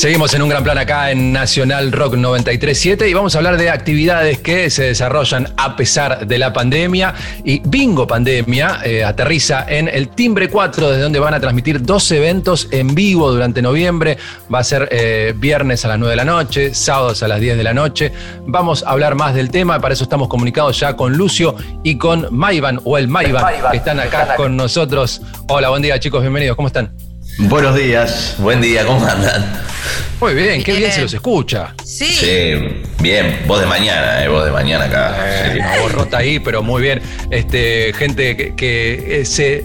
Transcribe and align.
Seguimos 0.00 0.32
en 0.32 0.40
un 0.40 0.48
gran 0.48 0.64
plan 0.64 0.78
acá 0.78 1.10
en 1.10 1.30
Nacional 1.30 1.92
Rock 1.92 2.14
937 2.14 3.06
y 3.06 3.12
vamos 3.12 3.34
a 3.34 3.38
hablar 3.38 3.58
de 3.58 3.68
actividades 3.68 4.38
que 4.38 4.70
se 4.70 4.84
desarrollan 4.84 5.52
a 5.58 5.76
pesar 5.76 6.26
de 6.26 6.38
la 6.38 6.54
pandemia. 6.54 7.12
Y 7.44 7.60
Bingo 7.66 8.06
Pandemia 8.06 8.80
eh, 8.82 9.04
aterriza 9.04 9.66
en 9.68 9.88
el 9.88 10.08
Timbre 10.08 10.48
4, 10.48 10.88
desde 10.88 11.02
donde 11.02 11.18
van 11.18 11.34
a 11.34 11.40
transmitir 11.40 11.82
dos 11.82 12.10
eventos 12.12 12.68
en 12.70 12.94
vivo 12.94 13.30
durante 13.30 13.60
noviembre. 13.60 14.16
Va 14.52 14.60
a 14.60 14.64
ser 14.64 14.88
eh, 14.90 15.34
viernes 15.36 15.84
a 15.84 15.88
las 15.88 15.98
9 15.98 16.12
de 16.12 16.16
la 16.16 16.24
noche, 16.24 16.74
sábados 16.74 17.22
a 17.22 17.28
las 17.28 17.38
10 17.38 17.58
de 17.58 17.62
la 17.62 17.74
noche. 17.74 18.10
Vamos 18.46 18.82
a 18.82 18.92
hablar 18.92 19.16
más 19.16 19.34
del 19.34 19.50
tema, 19.50 19.80
para 19.80 19.92
eso 19.92 20.04
estamos 20.04 20.28
comunicados 20.28 20.80
ya 20.80 20.96
con 20.96 21.12
Lucio 21.12 21.56
y 21.84 21.98
con 21.98 22.26
Maivan 22.30 22.80
o 22.84 22.96
el 22.96 23.06
Maivan, 23.06 23.44
que 23.70 23.76
están 23.76 24.00
acá 24.00 24.34
con 24.36 24.56
nosotros. 24.56 25.20
Hola, 25.48 25.68
buen 25.68 25.82
día 25.82 26.00
chicos, 26.00 26.22
bienvenidos, 26.22 26.56
¿cómo 26.56 26.68
están? 26.68 27.09
Buenos 27.38 27.74
días, 27.76 28.34
buen 28.38 28.60
día, 28.60 28.84
¿cómo 28.84 29.04
andan? 29.04 29.62
Muy 30.20 30.34
bien, 30.34 30.62
qué 30.62 30.76
bien 30.76 30.92
se 30.92 31.02
los 31.02 31.14
escucha. 31.14 31.74
Sí. 31.84 32.04
Sí, 32.04 32.52
bien, 33.00 33.40
voz 33.46 33.60
de 33.60 33.66
mañana, 33.66 34.22
eh, 34.22 34.28
voz 34.28 34.44
de 34.44 34.50
mañana 34.50 34.84
acá. 34.84 35.16
Eh, 35.54 35.58
una 35.58 35.78
voz 35.78 35.92
rota 35.92 36.18
ahí, 36.18 36.38
pero 36.38 36.62
muy 36.62 36.82
bien. 36.82 37.00
Este, 37.30 37.92
gente 37.94 38.54
que, 38.54 39.20
eh, 39.20 39.24
se, 39.24 39.64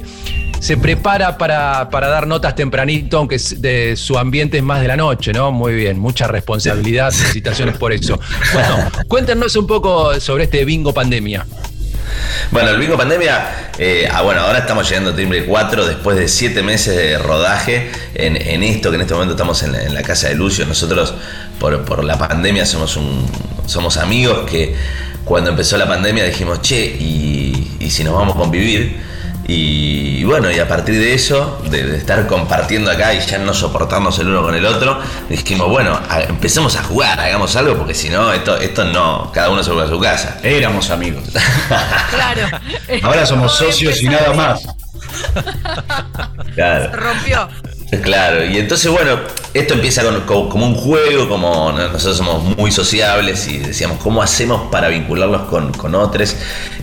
se 0.59 0.77
prepara 0.77 1.37
para, 1.37 1.89
para, 1.89 2.07
dar 2.07 2.27
notas 2.27 2.55
tempranito, 2.55 3.17
aunque 3.17 3.37
de, 3.57 3.95
su 3.97 4.17
ambiente 4.17 4.57
es 4.57 4.63
más 4.63 4.81
de 4.81 4.87
la 4.87 4.95
noche, 4.95 5.33
¿no? 5.33 5.51
Muy 5.51 5.75
bien, 5.75 5.99
mucha 5.99 6.27
responsabilidad, 6.27 7.11
felicitaciones 7.11 7.77
por 7.77 7.91
eso. 7.91 8.19
Bueno, 8.53 8.91
cuéntenos 9.07 9.55
un 9.57 9.67
poco 9.67 10.19
sobre 10.21 10.45
este 10.45 10.63
bingo 10.63 10.93
pandemia. 10.93 11.45
Bueno, 12.51 12.69
el 12.69 12.79
bingo 12.79 12.97
pandemia, 12.97 13.71
eh, 13.77 14.07
ah, 14.11 14.21
bueno, 14.21 14.41
ahora 14.41 14.59
estamos 14.59 14.87
llegando 14.87 15.11
a 15.11 15.15
Timbre 15.15 15.45
4 15.45 15.85
después 15.85 16.17
de 16.17 16.27
siete 16.27 16.63
meses 16.63 16.95
de 16.95 17.17
rodaje 17.17 17.91
en, 18.13 18.63
esto, 18.63 18.89
que 18.89 18.95
en 18.95 19.01
este 19.01 19.13
momento 19.13 19.33
estamos 19.33 19.63
en 19.63 19.93
la, 19.93 20.03
casa 20.03 20.29
de 20.29 20.35
Lucio. 20.35 20.65
Nosotros, 20.65 21.13
por, 21.59 22.03
la 22.03 22.17
pandemia, 22.17 22.65
somos, 22.65 22.97
un, 22.97 23.25
somos 23.65 23.97
amigos 23.97 24.49
que 24.49 24.75
cuando 25.23 25.49
empezó 25.49 25.77
la 25.77 25.87
pandemia 25.87 26.23
dijimos, 26.23 26.61
che, 26.61 26.85
y, 26.85 27.77
y 27.79 27.89
si 27.89 28.03
nos 28.03 28.13
vamos 28.13 28.35
a 28.35 28.39
convivir 28.39 29.14
y 29.47 30.23
bueno, 30.23 30.49
y 30.49 30.59
a 30.59 30.67
partir 30.67 30.95
de 30.95 31.13
eso, 31.13 31.61
de, 31.69 31.97
estar 31.97 32.25
compartiendo 32.25 32.89
acá 32.89 33.13
y 33.13 33.19
ya 33.19 33.37
no 33.37 33.53
soportarnos 33.53 34.17
el 34.19 34.29
uno 34.29 34.41
con 34.41 34.55
el 34.55 34.65
otro, 34.65 34.99
dijimos, 35.29 35.69
bueno, 35.69 35.99
empecemos 36.27 36.75
a 36.75 36.83
jugar, 36.83 37.19
hagamos 37.19 37.55
algo, 37.55 37.75
porque 37.75 37.93
si 37.93 38.09
no, 38.09 38.33
esto, 38.33 38.57
esto 38.57 38.85
no, 38.85 39.31
cada 39.31 39.49
uno 39.49 39.63
se 39.63 39.71
vuelve 39.71 39.87
a 39.87 39.93
su 39.95 39.99
casa. 39.99 40.39
Éramos 40.41 40.89
amigos. 40.89 41.23
claro. 42.09 42.41
Ahora 43.03 43.25
somos 43.25 43.55
socios 43.55 44.01
y 44.01 44.09
nada 44.09 44.33
más. 44.33 44.63
Claro. 46.55 46.89
Se 46.89 46.97
rompió. 46.97 47.49
Claro, 48.01 48.43
y 48.43 48.57
entonces 48.57 48.91
bueno, 48.91 49.19
esto 49.53 49.75
empieza 49.75 50.03
como 50.25 50.65
un 50.65 50.75
juego, 50.75 51.29
como 51.29 51.71
nosotros 51.71 52.17
somos 52.17 52.43
muy 52.57 52.71
sociables 52.71 53.47
y 53.47 53.59
decíamos, 53.59 53.99
¿cómo 53.99 54.21
hacemos 54.21 54.69
para 54.71 54.87
vincularlos 54.87 55.43
con, 55.43 55.95
otros? 55.95 56.35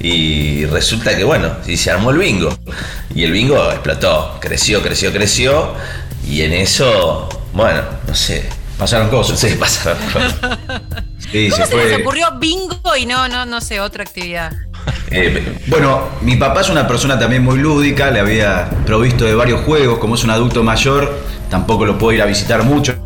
Y 0.02 0.66
resulta 0.66 1.16
que 1.16 1.22
bueno, 1.22 1.56
y 1.66 1.76
se 1.76 1.90
armó 1.90 2.10
el 2.10 2.18
bingo. 2.18 2.56
Y 3.14 3.22
el 3.22 3.32
bingo 3.32 3.70
explotó, 3.70 4.36
creció, 4.40 4.82
creció, 4.82 5.12
creció. 5.12 5.74
Y 6.26 6.42
en 6.42 6.52
eso, 6.52 7.28
bueno, 7.52 7.82
no 8.06 8.14
sé. 8.14 8.48
Pasaron 8.76 9.08
cosas. 9.08 9.38
Sí, 9.48 9.54
pasaron 9.54 9.98
cosas. 10.12 10.34
¿Cómo 10.40 11.66
se, 11.66 11.76
les 11.76 12.00
ocurrió 12.00 12.26
bingo 12.38 12.96
y 12.98 13.06
no, 13.06 13.28
no, 13.28 13.46
no 13.46 13.60
sé, 13.60 13.80
otra 13.80 14.02
actividad? 14.02 14.52
Eh, 15.10 15.60
bueno, 15.68 16.08
mi 16.20 16.36
papá 16.36 16.62
es 16.62 16.68
una 16.68 16.86
persona 16.88 17.18
también 17.18 17.44
muy 17.44 17.58
lúdica, 17.58 18.10
le 18.10 18.20
había 18.20 18.68
provisto 18.84 19.24
de 19.24 19.34
varios 19.34 19.60
juegos, 19.62 19.98
como 19.98 20.16
es 20.16 20.24
un 20.24 20.30
adulto 20.30 20.62
mayor, 20.62 21.16
tampoco 21.48 21.86
lo 21.86 21.96
puedo 21.96 22.12
ir 22.12 22.22
a 22.22 22.26
visitar 22.26 22.64
mucho. 22.64 22.96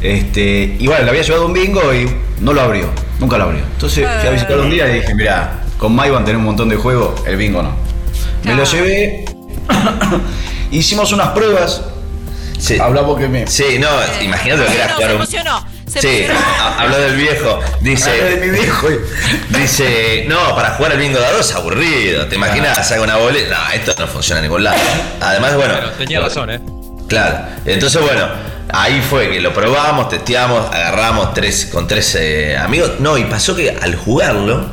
Este, 0.00 0.76
y 0.78 0.86
bueno, 0.86 1.04
le 1.04 1.10
había 1.10 1.22
llevado 1.22 1.46
un 1.46 1.52
bingo 1.52 1.94
y 1.94 2.10
no 2.40 2.52
lo 2.52 2.60
abrió, 2.60 2.90
nunca 3.20 3.38
lo 3.38 3.44
abrió. 3.44 3.60
Entonces 3.60 4.06
fui 4.20 4.28
a 4.28 4.30
visitarlo 4.30 4.64
un 4.64 4.70
día 4.70 4.88
y 4.90 5.00
dije, 5.00 5.14
mira, 5.14 5.60
con 5.78 5.94
Maivan 5.94 6.24
tener 6.24 6.36
un 6.36 6.44
montón 6.44 6.68
de 6.68 6.76
juegos, 6.76 7.20
el 7.26 7.36
bingo 7.36 7.62
no. 7.62 7.72
Me 8.44 8.54
lo 8.54 8.64
llevé, 8.64 9.24
hicimos 10.70 11.12
unas 11.12 11.28
pruebas. 11.28 11.82
Sí. 12.58 12.78
Hablamos 12.78 13.18
que 13.18 13.28
me. 13.28 13.46
Sí, 13.46 13.78
no, 13.78 13.88
imagínate 14.20 14.62
lo 14.62 14.68
que 14.68 14.76
era 14.76 14.94
jugar 14.94 15.14
un 15.14 15.26
sí, 15.88 16.26
habló 16.78 16.98
del 16.98 17.16
viejo. 17.16 17.60
Dice. 17.80 18.10
de 18.10 18.46
mi 18.46 18.50
viejo. 18.50 18.88
Dice, 19.48 20.24
no, 20.28 20.54
para 20.54 20.70
jugar 20.70 20.92
al 20.92 20.98
bingo 20.98 21.18
de 21.18 21.32
dos 21.32 21.54
aburrido. 21.54 22.26
¿Te 22.26 22.36
imaginas? 22.36 22.86
Saca 22.86 23.00
una 23.02 23.16
boleta. 23.16 23.58
No, 23.58 23.74
esto 23.74 23.94
no 23.98 24.06
funciona 24.06 24.40
en 24.40 24.44
ningún 24.44 24.64
lado. 24.64 24.78
Además, 25.20 25.56
bueno. 25.56 25.74
tenía 25.96 26.20
razón, 26.20 26.50
¿eh? 26.50 26.60
Claro. 27.08 27.38
Entonces, 27.64 28.00
bueno, 28.02 28.26
ahí 28.70 29.02
fue 29.08 29.30
que 29.30 29.40
lo 29.40 29.54
probamos, 29.54 30.08
testeamos, 30.08 30.66
agarramos 30.66 31.32
tres 31.34 31.66
con 31.66 31.86
tres 31.86 32.14
eh, 32.16 32.56
amigos. 32.56 32.92
No, 32.98 33.16
y 33.16 33.24
pasó 33.24 33.56
que 33.56 33.70
al 33.70 33.96
jugarlo, 33.96 34.66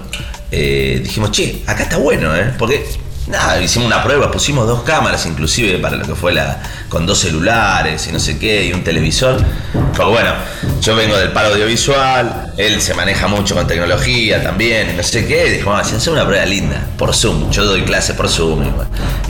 eh, 0.52 1.00
dijimos, 1.04 1.32
che, 1.32 1.64
acá 1.66 1.84
está 1.84 1.98
bueno, 1.98 2.36
¿eh? 2.36 2.54
Porque 2.58 2.86
Nada, 3.28 3.60
hicimos 3.60 3.88
una 3.88 4.04
prueba, 4.04 4.30
pusimos 4.30 4.68
dos 4.68 4.84
cámaras 4.84 5.26
inclusive 5.26 5.80
para 5.80 5.96
lo 5.96 6.06
que 6.06 6.14
fue 6.14 6.32
la. 6.32 6.62
con 6.90 7.08
dos 7.08 7.20
celulares 7.20 8.06
y 8.08 8.12
no 8.12 8.20
sé 8.20 8.38
qué, 8.38 8.66
y 8.66 8.72
un 8.72 8.84
televisor. 8.84 9.44
Porque 9.74 10.12
bueno, 10.12 10.32
yo 10.80 10.96
vengo 10.96 11.18
del 11.18 11.32
paro 11.32 11.50
audiovisual, 11.50 12.54
él 12.58 12.80
se 12.82 12.94
maneja 12.94 13.28
mucho 13.28 13.56
con 13.56 13.66
tecnología 13.66 14.44
también, 14.44 14.96
no 14.96 15.02
sé 15.02 15.26
qué, 15.26 15.48
y 15.48 15.50
dijo, 15.54 15.72
vamos 15.72 15.92
a 15.92 15.96
hacer 15.96 16.14
una 16.14 16.26
prueba 16.26 16.46
linda, 16.46 16.88
por 17.00 17.16
Zoom. 17.16 17.50
Yo 17.50 17.66
doy 17.66 17.84
clase 17.84 18.14
por 18.14 18.30
Zoom. 18.30 18.72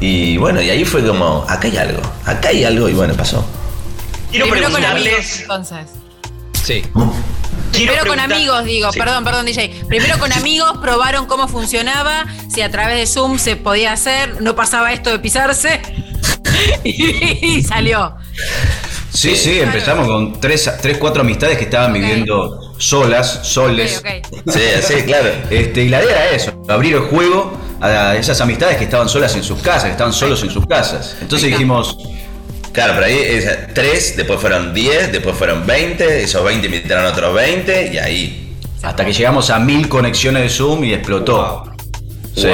Y, 0.02 0.36
bueno, 0.38 0.62
y 0.62 0.70
ahí 0.70 0.84
fue 0.84 1.06
como, 1.06 1.46
acá 1.48 1.70
hay 1.70 1.78
algo, 1.78 2.02
acá 2.25 2.50
hay 2.50 2.66
algo, 2.66 2.90
y 2.90 2.94
bueno, 2.94 3.14
pasó. 3.14 3.48
Quiero 4.30 4.50
preguntarles. 4.50 5.42
entonces. 5.42 5.88
Sí. 6.66 6.84
Primero 7.72 8.06
con 8.06 8.20
amigos, 8.20 8.66
digo, 8.66 8.90
perdón, 8.92 9.24
perdón, 9.24 9.46
DJ. 9.46 9.65
Primero 9.88 10.18
con 10.18 10.34
amigos 10.34 10.78
probaron 10.81 11.25
cómo 11.28 11.47
funcionaba, 11.47 12.25
si 12.50 12.62
a 12.62 12.72
través 12.72 12.97
de 12.97 13.07
Zoom 13.07 13.38
se 13.38 13.56
podía 13.56 13.94
hacer, 13.94 14.41
no 14.41 14.56
pasaba 14.56 14.91
esto 14.94 15.12
de 15.12 15.19
pisarse 15.19 15.81
y, 16.84 17.62
salió. 17.63 18.16
Sí, 19.13 19.35
sí, 19.35 19.59
empezamos 19.59 20.07
con 20.07 20.41
tres, 20.41 20.69
tres, 20.81 20.97
cuatro 20.97 21.22
amistades 21.22 21.57
que 21.57 21.66
estaban 21.66 21.94
viviendo 21.94 22.74
solas, 22.78 23.41
soles. 23.44 24.03
Sí, 24.47 24.62
sí, 24.81 24.94
claro. 25.06 25.29
Este, 25.50 25.84
y 25.84 25.90
la 25.90 26.03
idea 26.03 26.25
era 26.25 26.35
eso, 26.35 26.63
abrir 26.68 26.95
el 26.95 27.01
juego 27.01 27.57
a 27.79 28.16
esas 28.16 28.41
amistades 28.41 28.78
que 28.78 28.85
estaban 28.85 29.07
solas 29.07 29.35
en 29.35 29.44
sus 29.44 29.62
casas, 29.62 29.85
que 29.85 29.91
estaban 29.91 30.13
solos 30.13 30.44
en 30.44 30.50
sus 30.50 30.66
casas. 30.66 31.16
Entonces 31.22 31.50
dijimos, 31.50 31.97
Claro, 32.75 32.91
pero 32.95 33.06
ahí 33.06 33.18
es 33.18 33.74
3, 33.74 34.18
después 34.18 34.38
fueron 34.38 34.74
10, 34.74 35.13
después 35.13 35.34
fueron 35.38 35.66
20, 35.66 36.24
esos 36.24 36.44
20 36.44 36.66
invitaron 36.66 37.06
a 37.06 37.09
otros 37.12 37.34
20 37.34 37.94
y 37.94 37.97
ahí. 37.97 38.44
Hasta 38.85 39.03
que 39.03 39.13
llegamos 39.13 39.50
a 39.50 39.57
mil 39.57 39.90
conexiones 39.90 40.44
de 40.44 40.50
Zoom 40.50 40.84
y 40.84 40.94
explotó. 40.94 41.63
Sí. 42.35 42.50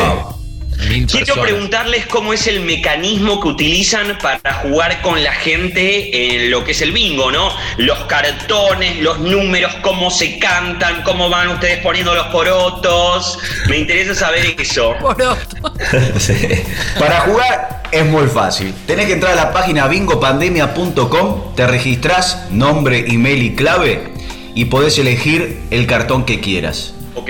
Quiero 1.12 1.36
preguntarles 1.36 2.08
cómo 2.08 2.34
es 2.34 2.48
el 2.48 2.62
mecanismo 2.62 3.40
que 3.40 3.50
utilizan 3.50 4.18
para 4.20 4.54
jugar 4.56 5.02
con 5.02 5.24
la 5.24 5.34
gente 5.34 6.36
en 6.36 6.50
lo 6.50 6.64
que 6.64 6.72
es 6.72 6.82
el 6.82 6.92
bingo, 6.92 7.32
¿no? 7.32 7.52
Los 7.78 8.00
cartones, 8.06 9.00
los 9.00 9.20
números, 9.20 9.76
cómo 9.84 10.10
se 10.10 10.40
cantan, 10.40 11.04
cómo 11.04 11.30
van 11.30 11.50
ustedes 11.50 11.80
poniendo 11.80 12.16
los 12.16 12.28
porotos. 12.28 13.38
Me 13.68 13.78
interesa 13.78 14.16
saber 14.16 14.56
eso. 14.58 14.96
Para 17.00 17.20
jugar 17.22 17.84
es 17.92 18.06
muy 18.06 18.28
fácil. 18.28 18.74
Tenés 18.88 19.06
que 19.06 19.14
entrar 19.14 19.34
a 19.34 19.36
la 19.36 19.52
página 19.52 19.88
bingopandemia.com, 19.88 21.56
te 21.56 21.68
registrás, 21.68 22.48
nombre, 22.50 23.06
email 23.08 23.44
y 23.44 23.56
clave 23.56 24.11
y 24.56 24.66
podés 24.66 24.98
elegir 25.00 25.60
el 25.72 25.88
cartón 25.88 26.26
que 26.26 26.40
quieras. 26.40 26.94
Ok. 27.16 27.30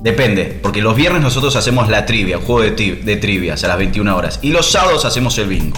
Depende, 0.00 0.58
porque 0.62 0.80
los 0.80 0.94
viernes 0.94 1.22
nosotros 1.22 1.56
hacemos 1.56 1.88
la 1.88 2.06
trivia, 2.06 2.38
un 2.38 2.44
juego 2.44 2.62
de, 2.62 2.70
de 2.70 3.16
trivias 3.16 3.64
a 3.64 3.68
las 3.68 3.78
21 3.78 4.16
horas. 4.16 4.38
Y 4.42 4.50
los 4.50 4.70
sábados 4.70 5.04
hacemos 5.04 5.36
el 5.38 5.48
bingo. 5.48 5.76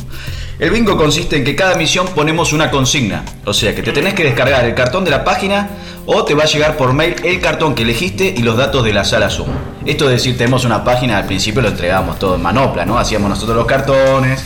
El 0.58 0.70
bingo 0.70 0.96
consiste 0.96 1.36
en 1.36 1.44
que 1.44 1.54
cada 1.54 1.76
misión 1.76 2.08
ponemos 2.16 2.52
una 2.52 2.70
consigna. 2.70 3.24
O 3.44 3.54
sea 3.54 3.74
que 3.74 3.82
te 3.82 3.92
tenés 3.92 4.14
que 4.14 4.24
descargar 4.24 4.64
el 4.64 4.74
cartón 4.74 5.04
de 5.04 5.10
la 5.12 5.22
página 5.24 5.70
o 6.04 6.24
te 6.24 6.34
va 6.34 6.42
a 6.42 6.46
llegar 6.46 6.76
por 6.76 6.92
mail 6.94 7.14
el 7.22 7.40
cartón 7.40 7.74
que 7.74 7.82
elegiste 7.82 8.34
y 8.36 8.42
los 8.42 8.56
datos 8.56 8.82
de 8.82 8.92
la 8.92 9.04
sala 9.04 9.30
Zoom. 9.30 9.50
Esto 9.86 10.06
es 10.06 10.10
decir, 10.10 10.36
tenemos 10.36 10.64
una 10.64 10.82
página, 10.82 11.16
al 11.16 11.26
principio 11.26 11.62
lo 11.62 11.68
entregamos 11.68 12.18
todo 12.18 12.34
en 12.34 12.42
manopla, 12.42 12.84
¿no? 12.84 12.98
Hacíamos 12.98 13.30
nosotros 13.30 13.56
los 13.56 13.66
cartones, 13.66 14.42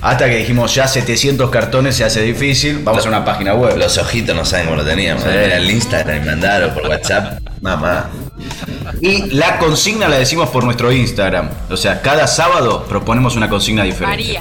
hasta 0.00 0.28
que 0.28 0.36
dijimos, 0.36 0.74
ya 0.74 0.88
700 0.88 1.50
cartones 1.50 1.96
se 1.96 2.04
hace 2.04 2.22
difícil, 2.22 2.80
vamos 2.82 3.06
a 3.06 3.08
una 3.08 3.24
página 3.24 3.54
web. 3.54 3.76
Los 3.76 3.98
ojitos 3.98 4.34
no 4.34 4.44
saben 4.44 4.66
cómo 4.66 4.78
lo 4.78 4.84
teníamos. 4.84 5.24
Era 5.24 5.56
el 5.56 5.70
Instagram, 5.70 6.24
mandaron 6.24 6.74
por 6.74 6.88
WhatsApp. 6.88 7.40
Mamá. 7.60 8.10
Y 9.00 9.30
la 9.30 9.58
consigna 9.58 10.08
la 10.08 10.18
decimos 10.18 10.48
por 10.50 10.64
nuestro 10.64 10.90
Instagram. 10.92 11.48
O 11.70 11.76
sea, 11.76 12.02
cada 12.02 12.26
sábado 12.26 12.84
proponemos 12.88 13.36
una 13.36 13.48
consigna 13.48 13.84
diferente. 13.84 14.40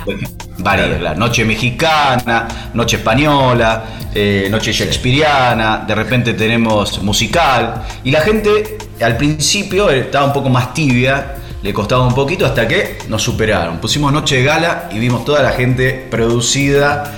Varía. 0.58 0.88
Varía, 0.90 1.14
Noche 1.16 1.46
mexicana, 1.46 2.48
noche 2.74 2.98
española, 2.98 3.84
eh, 4.14 4.48
noche 4.50 4.74
shakespeariana, 4.74 5.84
de 5.88 5.94
repente 5.94 6.34
tenemos 6.34 7.02
musical. 7.04 7.84
Y 8.04 8.12
la 8.12 8.22
gente 8.22 8.78
al 9.00 9.18
principio 9.18 9.92
estaba 9.92 10.26
un 10.26 10.34
poco 10.34 10.50
más 10.50 10.74
tibia 10.74 11.36
le 11.62 11.74
costaba 11.74 12.06
un 12.08 12.16
poquito 12.16 12.46
hasta 12.46 12.68
que 12.68 12.98
nos 13.08 13.22
superaron. 13.24 13.80
Pusimos 13.80 14.12
Noche 14.12 14.38
de 14.38 14.44
Gala 14.44 14.90
y 14.92 15.00
vimos 15.00 15.24
toda 15.26 15.42
la 15.44 15.52
gente 15.52 16.08
producida 16.10 17.14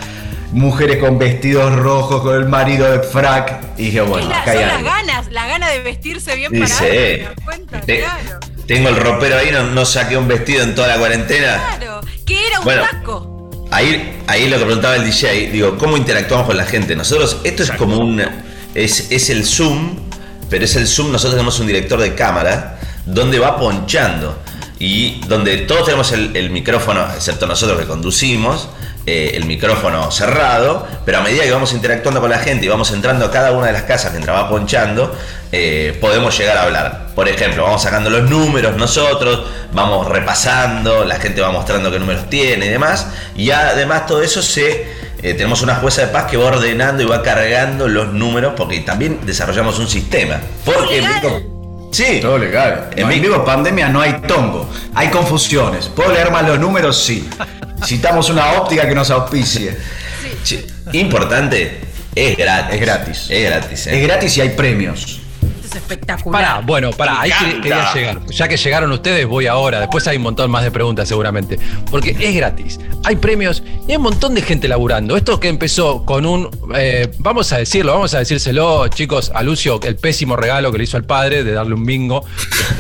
mujeres 0.51 0.97
con 0.97 1.17
vestidos 1.17 1.73
rojos, 1.75 2.21
con 2.21 2.35
el 2.35 2.45
marido 2.45 2.89
de 2.91 2.99
frac. 2.99 3.59
Y 3.77 3.85
dije, 3.85 4.01
bueno, 4.01 4.29
la, 4.29 4.41
acá 4.41 4.53
son 4.53 4.61
las 4.67 4.83
ganas, 4.83 5.27
las 5.31 5.47
ganas 5.47 5.71
de 5.71 5.79
vestirse 5.79 6.35
bien 6.35 6.51
para 6.51 6.67
sí. 6.67 6.83
¿te 6.85 7.17
das 7.23 7.33
cuenta? 7.43 7.81
Te- 7.81 7.99
Claro, 8.01 8.39
Tengo 8.67 8.89
el 8.89 8.95
ropero 8.97 9.37
ahí, 9.37 9.49
no, 9.51 9.63
no 9.63 9.85
saqué 9.85 10.15
un 10.17 10.27
vestido 10.27 10.63
en 10.63 10.75
toda 10.75 10.87
la 10.89 10.97
cuarentena. 10.97 11.61
claro. 11.77 12.01
Que 12.25 12.47
era 12.47 12.59
un 12.59 12.65
Bueno. 12.65 12.83
taco. 12.89 13.29
Ahí, 13.71 14.19
ahí 14.27 14.47
lo 14.49 14.59
que 14.59 14.65
preguntaba 14.65 14.95
el 14.97 15.03
DJ, 15.03 15.49
digo, 15.51 15.77
¿cómo 15.79 15.97
interactuamos 15.97 16.45
con 16.45 16.55
la 16.57 16.65
gente? 16.65 16.95
Nosotros, 16.95 17.37
esto 17.43 17.63
es 17.63 17.71
como 17.71 17.97
un. 17.97 18.21
Es, 18.75 19.11
es 19.11 19.29
el 19.31 19.45
Zoom, 19.45 19.95
pero 20.49 20.63
es 20.65 20.75
el 20.75 20.85
Zoom, 20.87 21.11
nosotros 21.11 21.33
tenemos 21.33 21.59
un 21.59 21.65
director 21.67 21.99
de 21.99 22.13
cámara 22.13 22.72
donde 23.05 23.39
va 23.39 23.57
ponchando 23.57 24.37
y 24.79 25.21
donde 25.27 25.57
todos 25.59 25.85
tenemos 25.85 26.11
el, 26.11 26.35
el 26.35 26.49
micrófono, 26.49 27.05
excepto 27.15 27.47
nosotros 27.47 27.79
que 27.79 27.85
conducimos, 27.85 28.69
eh, 29.05 29.31
el 29.35 29.45
micrófono 29.45 30.11
cerrado, 30.11 30.87
pero 31.05 31.17
a 31.17 31.21
medida 31.21 31.43
que 31.43 31.51
vamos 31.51 31.73
interactuando 31.73 32.21
con 32.21 32.29
la 32.29 32.39
gente 32.39 32.65
y 32.65 32.69
vamos 32.69 32.89
entrando 32.91 33.25
a 33.25 33.31
cada 33.31 33.51
una 33.51 33.67
de 33.67 33.73
las 33.73 33.83
casas 33.83 34.11
mientras 34.13 34.35
va 34.35 34.47
ponchando, 34.47 35.13
eh, 35.51 35.97
podemos 35.99 36.37
llegar 36.37 36.57
a 36.57 36.63
hablar. 36.63 37.07
Por 37.13 37.27
ejemplo, 37.27 37.63
vamos 37.63 37.81
sacando 37.83 38.09
los 38.09 38.29
números 38.29 38.77
nosotros, 38.77 39.43
vamos 39.73 40.07
repasando, 40.07 41.03
la 41.03 41.15
gente 41.19 41.41
va 41.41 41.51
mostrando 41.51 41.91
qué 41.91 41.99
números 41.99 42.29
tiene 42.29 42.65
y 42.65 42.69
demás, 42.69 43.07
y 43.35 43.51
además 43.51 44.05
todo 44.05 44.21
eso 44.21 44.41
se... 44.41 44.85
eh, 45.21 45.33
tenemos 45.33 45.61
una 45.61 45.75
jueza 45.75 46.01
de 46.01 46.07
paz 46.07 46.25
que 46.29 46.37
va 46.37 46.45
ordenando 46.45 47.03
y 47.03 47.05
va 47.05 47.21
cargando 47.21 47.87
los 47.87 48.13
números 48.13 48.53
porque 48.55 48.79
también 48.81 49.19
desarrollamos 49.25 49.79
un 49.79 49.87
sistema. 49.87 50.39
Porque. 50.65 51.01
Sí, 51.93 52.19
Todo 52.21 52.37
legal. 52.37 52.89
En 52.95 53.07
mi- 53.07 53.19
vivo 53.19 53.45
pandemia 53.45 53.87
no 53.87 54.01
hay 54.01 54.13
tongo. 54.27 54.69
Hay 54.95 55.09
confusiones. 55.09 55.87
¿Puedo 55.87 56.11
leer 56.11 56.31
más 56.31 56.45
los 56.47 56.59
números? 56.59 57.01
Sí. 57.03 57.29
Citamos 57.85 58.29
una 58.29 58.53
óptica 58.53 58.87
que 58.87 58.95
nos 58.95 59.09
auspicie. 59.11 59.77
Sí, 60.43 60.65
Importante, 60.93 61.79
es 62.15 62.35
gratis. 62.37 62.73
Es 62.75 62.81
gratis. 62.81 63.27
Es 63.29 63.43
gratis. 63.49 63.87
¿eh? 63.87 63.97
Es 63.97 64.03
gratis 64.07 64.37
y 64.37 64.41
hay 64.41 64.49
premios. 64.49 65.19
Es 65.73 65.77
espectacular. 65.77 66.43
Pará, 66.43 66.61
bueno, 66.61 66.91
pará, 66.91 67.21
ahí 67.21 67.31
quería, 67.61 67.91
llegar. 67.93 68.25
Ya 68.27 68.47
que 68.47 68.57
llegaron 68.57 68.91
ustedes, 68.91 69.25
voy 69.25 69.47
ahora. 69.47 69.79
Después 69.79 70.07
hay 70.07 70.17
un 70.17 70.23
montón 70.23 70.51
más 70.51 70.63
de 70.63 70.69
preguntas 70.69 71.07
seguramente. 71.07 71.57
Porque 71.89 72.15
es 72.19 72.35
gratis. 72.35 72.79
Hay 73.03 73.15
premios 73.15 73.63
y 73.87 73.91
hay 73.91 73.97
un 73.97 74.03
montón 74.03 74.35
de 74.35 74.43
gente 74.43 74.67
laburando. 74.67 75.17
Esto 75.17 75.39
que 75.39 75.47
empezó 75.47 76.05
con 76.05 76.27
un, 76.27 76.49
eh, 76.75 77.11
vamos 77.17 77.51
a 77.53 77.57
decirlo, 77.57 77.93
vamos 77.93 78.13
a 78.13 78.19
decírselo, 78.19 78.87
chicos, 78.89 79.31
a 79.33 79.41
Lucio, 79.41 79.79
el 79.83 79.95
pésimo 79.95 80.35
regalo 80.35 80.71
que 80.71 80.77
le 80.77 80.83
hizo 80.83 80.97
al 80.97 81.05
padre 81.05 81.43
de 81.43 81.53
darle 81.53 81.73
un 81.73 81.85
bingo. 81.85 82.23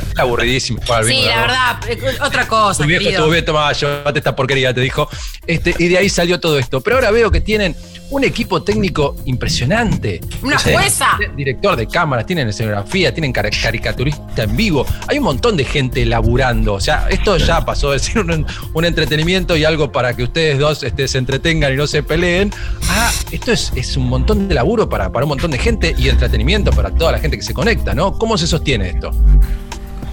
Está 0.09 0.21
aburridísimo 0.21 0.79
bingo. 0.79 1.03
Sí, 1.03 1.25
la 1.25 1.41
verdad, 1.41 1.79
eh, 1.89 2.17
otra 2.23 2.47
cosa, 2.47 2.83
Tu 2.83 2.87
viejo 2.87 3.09
estuvo 3.09 3.29
bien, 3.29 3.43
toma, 3.43 3.73
llévate 3.73 4.19
esta 4.19 4.35
porquería, 4.35 4.71
te 4.71 4.81
dijo. 4.81 5.09
Este, 5.47 5.73
y 5.79 5.87
de 5.87 5.97
ahí 5.97 6.09
salió 6.09 6.39
todo 6.39 6.59
esto. 6.59 6.81
Pero 6.81 6.97
ahora 6.97 7.09
veo 7.09 7.31
que 7.31 7.41
tienen 7.41 7.75
un 8.09 8.23
equipo 8.23 8.61
técnico 8.61 9.15
impresionante. 9.25 10.21
Una 10.43 10.57
jueza. 10.59 11.07
Director 11.35 11.75
de 11.75 11.87
cámaras, 11.87 12.25
tienen 12.25 12.47
escenografía, 12.47 13.13
tienen 13.13 13.31
car- 13.33 13.49
caricaturista 13.61 14.43
en 14.43 14.55
vivo. 14.55 14.85
Hay 15.07 15.17
un 15.17 15.23
montón 15.23 15.57
de 15.57 15.65
gente 15.65 16.05
laburando. 16.05 16.73
O 16.75 16.79
sea, 16.79 17.07
esto 17.09 17.37
ya 17.37 17.65
pasó 17.65 17.91
de 17.91 17.99
ser 17.99 18.19
un, 18.19 18.45
un 18.73 18.85
entretenimiento 18.85 19.55
y 19.57 19.65
algo 19.65 19.91
para 19.91 20.15
que 20.15 20.23
ustedes 20.23 20.59
dos 20.59 20.83
este, 20.83 21.07
se 21.07 21.17
entretengan 21.17 21.73
y 21.73 21.75
no 21.75 21.87
se 21.87 22.03
peleen. 22.03 22.51
Ah, 22.89 23.11
esto 23.31 23.51
es, 23.51 23.71
es 23.75 23.97
un 23.97 24.07
montón 24.09 24.47
de 24.47 24.53
laburo 24.55 24.87
para, 24.87 25.11
para 25.11 25.25
un 25.25 25.29
montón 25.29 25.51
de 25.51 25.57
gente 25.57 25.95
y 25.97 26.09
entretenimiento 26.09 26.71
para 26.71 26.91
toda 26.91 27.13
la 27.13 27.19
gente 27.19 27.37
que 27.37 27.43
se 27.43 27.53
conecta, 27.53 27.93
¿no? 27.95 28.13
¿Cómo 28.17 28.37
se 28.37 28.45
sostiene 28.45 28.89
esto? 28.89 29.11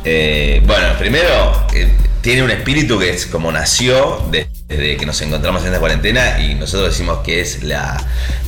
Eh, 0.04 0.62
bueno, 0.66 0.86
primero, 0.98 1.66
eh, 1.74 1.88
tiene 2.22 2.42
un 2.42 2.50
espíritu 2.50 2.98
que 2.98 3.10
es 3.10 3.26
como 3.26 3.50
nació 3.52 4.26
de- 4.30 4.46
desde 4.68 4.96
que 4.96 5.06
nos 5.06 5.20
encontramos 5.22 5.62
en 5.62 5.68
esta 5.68 5.80
cuarentena 5.80 6.40
y 6.40 6.54
nosotros 6.54 6.90
decimos 6.90 7.20
que 7.24 7.40
es 7.40 7.62
la, 7.64 7.96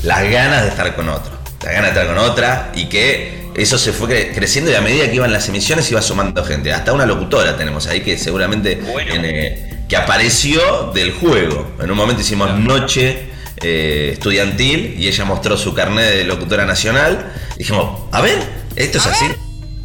las 0.03 0.23
ganas 0.31 0.63
de 0.63 0.69
estar 0.69 0.95
con 0.95 1.09
otro. 1.09 1.33
La 1.65 1.73
ganas 1.73 1.95
de 1.95 2.01
estar 2.01 2.15
con 2.15 2.25
otra 2.25 2.73
y 2.75 2.87
que 2.87 3.43
eso 3.55 3.79
se 3.79 3.93
fue 3.93 4.09
cre- 4.09 4.35
creciendo 4.35 4.71
y 4.71 4.75
a 4.75 4.81
medida 4.81 5.09
que 5.09 5.17
iban 5.17 5.33
las 5.33 5.49
emisiones 5.49 5.91
iba 5.91 6.03
sumando 6.03 6.45
gente. 6.45 6.73
Hasta 6.73 6.93
una 6.93 7.07
locutora 7.07 7.57
tenemos 7.57 7.87
ahí 7.87 8.01
que 8.01 8.19
seguramente 8.19 8.77
Bueno. 8.77 9.15
en, 9.15 9.25
eh, 9.25 9.85
que 9.89 9.97
apareció 9.97 10.93
del 10.95 11.13
juego. 11.13 11.73
En 11.81 11.91
un 11.91 11.97
momento 11.97 12.23
hicimos 12.23 12.59
noche 12.59 13.31
eh, 13.63 14.11
estudiantil 14.13 14.97
y 14.99 15.07
ella 15.09 15.25
mostró 15.25 15.57
su 15.57 15.75
carnet 15.75 16.11
de 16.15 16.25
locutora 16.25 16.65
nacional. 16.67 17.33
Dijimos, 17.57 18.03
a 18.13 18.21
ver, 18.21 18.39
esto 18.77 18.99
es 18.99 19.07
así. 19.07 19.27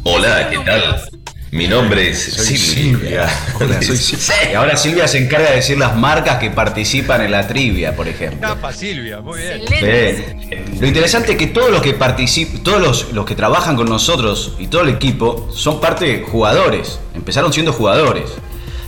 Hola, 0.04 0.48
¿qué 0.50 0.58
tal? 0.58 1.08
Mi 1.50 1.66
nombre 1.66 2.10
es 2.10 2.34
Soy 2.34 2.56
Silvia. 2.56 3.26
Hola, 3.58 3.80
soy 3.80 3.96
Silvia. 3.96 4.52
Y 4.52 4.54
ahora 4.54 4.76
Silvia 4.76 5.08
se 5.08 5.18
encarga 5.18 5.50
de 5.50 5.56
decir 5.56 5.78
las 5.78 5.96
marcas 5.96 6.36
que 6.38 6.50
participan 6.50 7.22
en 7.22 7.30
la 7.30 7.48
trivia, 7.48 7.96
por 7.96 8.06
ejemplo. 8.06 8.40
Capa, 8.40 8.72
Silvia, 8.72 9.20
muy 9.20 9.40
bien. 9.40 10.24
Lo 10.78 10.86
interesante 10.86 11.32
es 11.32 11.38
que 11.38 11.46
todos 11.46 11.70
los 11.70 11.80
que 11.80 11.94
participan, 11.94 12.62
todos 12.62 12.80
los, 12.80 13.12
los 13.12 13.24
que 13.24 13.34
trabajan 13.34 13.76
con 13.76 13.88
nosotros 13.88 14.56
y 14.58 14.66
todo 14.66 14.82
el 14.82 14.90
equipo 14.90 15.48
son 15.54 15.80
parte 15.80 16.04
de 16.04 16.22
jugadores. 16.22 17.00
Empezaron 17.14 17.52
siendo 17.52 17.72
jugadores. 17.72 18.24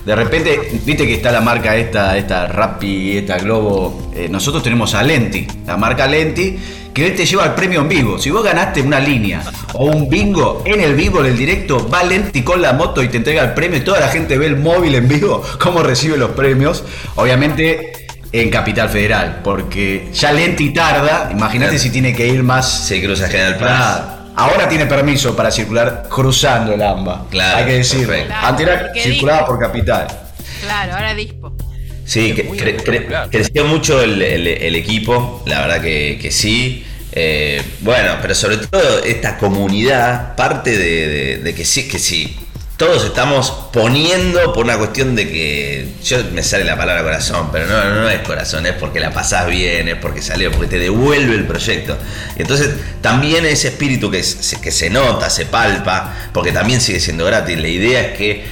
De 0.04 0.14
repente, 0.14 0.80
viste 0.84 1.06
que 1.06 1.14
está 1.14 1.30
la 1.32 1.40
marca 1.40 1.76
esta, 1.76 2.16
esta 2.16 2.46
Rappi, 2.46 3.18
esta 3.18 3.38
Globo. 3.38 4.10
eh, 4.14 4.28
nosotros 4.30 4.62
tenemos 4.62 4.94
a 4.94 5.02
Lenti, 5.02 5.46
la 5.66 5.76
marca 5.76 6.06
Lenti, 6.06 6.58
que 6.92 7.06
él 7.06 7.16
te 7.16 7.24
lleva 7.26 7.44
el 7.44 7.52
premio 7.52 7.80
en 7.80 7.88
vivo. 7.88 8.18
Si 8.18 8.30
vos 8.30 8.42
ganaste 8.44 8.82
una 8.82 9.00
línea 9.00 9.42
o 9.74 9.86
un 9.86 10.08
bingo 10.08 10.62
en 10.64 10.80
el 10.80 10.94
vivo, 10.94 11.20
en 11.20 11.26
el 11.26 11.36
directo, 11.36 11.88
va 11.88 12.02
Lenti 12.02 12.42
con 12.42 12.60
la 12.60 12.72
moto 12.72 13.02
y 13.02 13.08
te 13.08 13.18
entrega 13.18 13.42
el 13.42 13.54
premio 13.54 13.78
y 13.78 13.82
toda 13.82 14.00
la 14.00 14.08
gente 14.08 14.36
ve 14.38 14.46
el 14.46 14.56
móvil 14.56 14.94
en 14.94 15.08
vivo, 15.08 15.42
cómo 15.60 15.82
recibe 15.82 16.16
los 16.16 16.30
premios. 16.30 16.84
Obviamente 17.16 17.92
en 18.32 18.50
Capital 18.50 18.88
Federal, 18.88 19.40
porque 19.42 20.08
ya 20.12 20.32
Lenti 20.32 20.72
tarda, 20.72 21.30
imagínate 21.32 21.78
si 21.78 21.90
tiene 21.90 22.14
que 22.14 22.28
ir 22.28 22.42
más... 22.42 22.86
Se 22.86 23.02
cruza 23.02 23.28
General 23.28 23.56
Paz. 23.56 23.66
Claro. 23.66 24.20
Ahora 24.36 24.68
tiene 24.68 24.86
permiso 24.86 25.34
para 25.36 25.50
circular 25.50 26.06
cruzando 26.08 26.72
el 26.72 26.80
AMBA. 26.80 27.26
Claro, 27.30 27.58
Hay 27.58 27.64
que 27.66 27.72
decirlo. 27.78 28.06
perfecto. 28.06 28.34
Antes 28.42 28.66
era 28.68 28.92
dijo. 28.92 29.46
por 29.46 29.58
Capital. 29.58 30.06
Claro, 30.62 30.94
ahora 30.94 31.14
dispo. 31.14 31.52
Sí, 32.10 32.34
cre- 32.34 32.50
cre- 32.50 32.74
espectacular. 32.76 33.30
creció 33.30 33.64
mucho 33.66 34.02
el, 34.02 34.20
el- 34.20 34.46
el 34.48 34.74
equipo, 34.76 35.42
la 35.46 35.60
verdad 35.60 35.80
que, 35.80 36.18
que 36.20 36.30
sí. 36.32 36.84
Eh, 37.12 37.62
bueno, 37.80 38.16
pero 38.22 38.34
sobre 38.34 38.56
todo 38.58 39.02
esta 39.04 39.38
comunidad 39.38 40.34
parte 40.36 40.76
de, 40.76 41.06
de- 41.08 41.36
de 41.38 41.54
que 41.54 41.64
sí, 41.64 41.86
que 41.88 41.98
sí. 41.98 42.36
Todos 42.76 43.04
estamos 43.04 43.50
poniendo 43.74 44.52
por 44.54 44.64
una 44.64 44.78
cuestión 44.78 45.14
de 45.14 45.28
que. 45.28 45.86
Yo 46.02 46.16
me 46.32 46.42
sale 46.42 46.64
la 46.64 46.76
palabra 46.78 47.02
corazón, 47.02 47.50
pero 47.52 47.66
no, 47.66 47.84
no 47.94 48.08
es 48.08 48.20
corazón, 48.20 48.64
es 48.66 48.72
porque 48.72 49.00
la 49.00 49.12
pasás 49.12 49.46
bien, 49.48 49.86
es 49.88 49.96
porque 49.96 50.22
salió, 50.22 50.50
porque 50.50 50.66
te 50.68 50.78
devuelve 50.78 51.34
el 51.34 51.44
proyecto. 51.46 51.98
Y 52.38 52.42
entonces 52.42 52.70
también 53.02 53.44
ese 53.44 53.68
espíritu 53.68 54.10
que 54.10 54.22
se, 54.22 54.60
que 54.60 54.70
se 54.72 54.88
nota, 54.90 55.28
se 55.30 55.44
palpa, 55.46 56.30
porque 56.32 56.52
también 56.52 56.80
sigue 56.80 56.98
siendo 57.00 57.24
gratis. 57.26 57.56
La 57.60 57.68
idea 57.68 58.00
es 58.00 58.16
que 58.18 58.44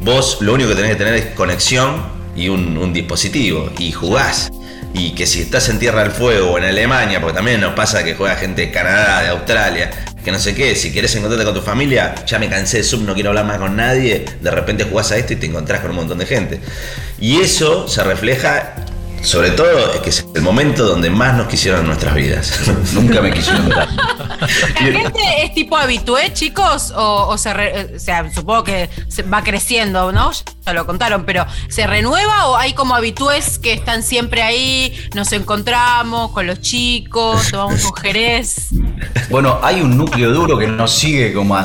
Vos 0.00 0.38
lo 0.40 0.54
único 0.54 0.68
que 0.70 0.74
tenés 0.74 0.90
que 0.90 0.96
tener 0.96 1.14
es 1.14 1.26
conexión 1.26 2.20
y 2.36 2.48
un, 2.48 2.76
un 2.78 2.92
dispositivo 2.92 3.70
y 3.78 3.92
jugás. 3.92 4.50
Y 4.94 5.12
que 5.12 5.26
si 5.26 5.40
estás 5.40 5.70
en 5.70 5.78
Tierra 5.78 6.02
del 6.02 6.12
Fuego 6.12 6.50
o 6.52 6.58
en 6.58 6.64
Alemania, 6.64 7.18
porque 7.20 7.34
también 7.36 7.60
nos 7.62 7.72
pasa 7.72 8.04
que 8.04 8.14
juega 8.14 8.36
gente 8.36 8.60
de 8.66 8.70
Canadá, 8.70 9.22
de 9.22 9.28
Australia, 9.28 9.90
que 10.22 10.30
no 10.30 10.38
sé 10.38 10.54
qué, 10.54 10.76
si 10.76 10.92
querés 10.92 11.14
encontrarte 11.14 11.46
con 11.46 11.54
tu 11.54 11.62
familia, 11.62 12.14
ya 12.26 12.38
me 12.38 12.48
cansé 12.50 12.76
de 12.78 12.84
Zoom, 12.84 13.06
no 13.06 13.14
quiero 13.14 13.30
hablar 13.30 13.46
más 13.46 13.56
con 13.56 13.74
nadie, 13.74 14.24
de 14.40 14.50
repente 14.50 14.84
jugás 14.84 15.10
a 15.12 15.16
esto 15.16 15.32
y 15.32 15.36
te 15.36 15.46
encontrás 15.46 15.80
con 15.80 15.90
un 15.90 15.96
montón 15.96 16.18
de 16.18 16.26
gente. 16.26 16.60
Y 17.18 17.40
eso 17.40 17.88
se 17.88 18.04
refleja, 18.04 18.74
sobre 19.22 19.52
todo, 19.52 19.94
es 19.94 20.00
que 20.00 20.10
es 20.10 20.26
el 20.34 20.42
momento 20.42 20.84
donde 20.84 21.08
más 21.08 21.34
nos 21.36 21.46
quisieron 21.48 21.80
en 21.80 21.86
nuestras 21.86 22.14
vidas. 22.14 22.52
Nunca 22.92 23.22
me 23.22 23.32
quisieron. 23.32 23.70
¿La 23.70 24.46
gente 24.78 25.20
es 25.42 25.54
tipo 25.54 25.76
habitué, 25.76 26.32
chicos? 26.34 26.92
O, 26.94 27.28
o 27.28 27.38
se 27.38 27.54
re- 27.54 27.94
o 27.96 27.98
sea, 27.98 28.30
supongo 28.30 28.64
que 28.64 28.90
se 29.08 29.22
va 29.22 29.42
creciendo, 29.42 30.12
¿no? 30.12 30.30
Ya 30.64 30.72
lo 30.72 30.86
contaron, 30.86 31.24
pero 31.24 31.44
¿se 31.68 31.88
renueva 31.88 32.46
o 32.46 32.56
hay 32.56 32.72
como 32.72 32.94
habitués 32.94 33.58
que 33.58 33.72
están 33.72 34.04
siempre 34.04 34.42
ahí? 34.42 34.94
Nos 35.12 35.32
encontramos 35.32 36.30
con 36.30 36.46
los 36.46 36.60
chicos, 36.60 37.50
tomamos 37.50 37.84
un 37.84 37.94
jerez. 37.94 38.68
Bueno, 39.28 39.58
hay 39.60 39.80
un 39.80 39.96
núcleo 39.96 40.32
duro 40.32 40.56
que 40.56 40.68
nos 40.68 40.92
sigue 40.92 41.32
como 41.32 41.56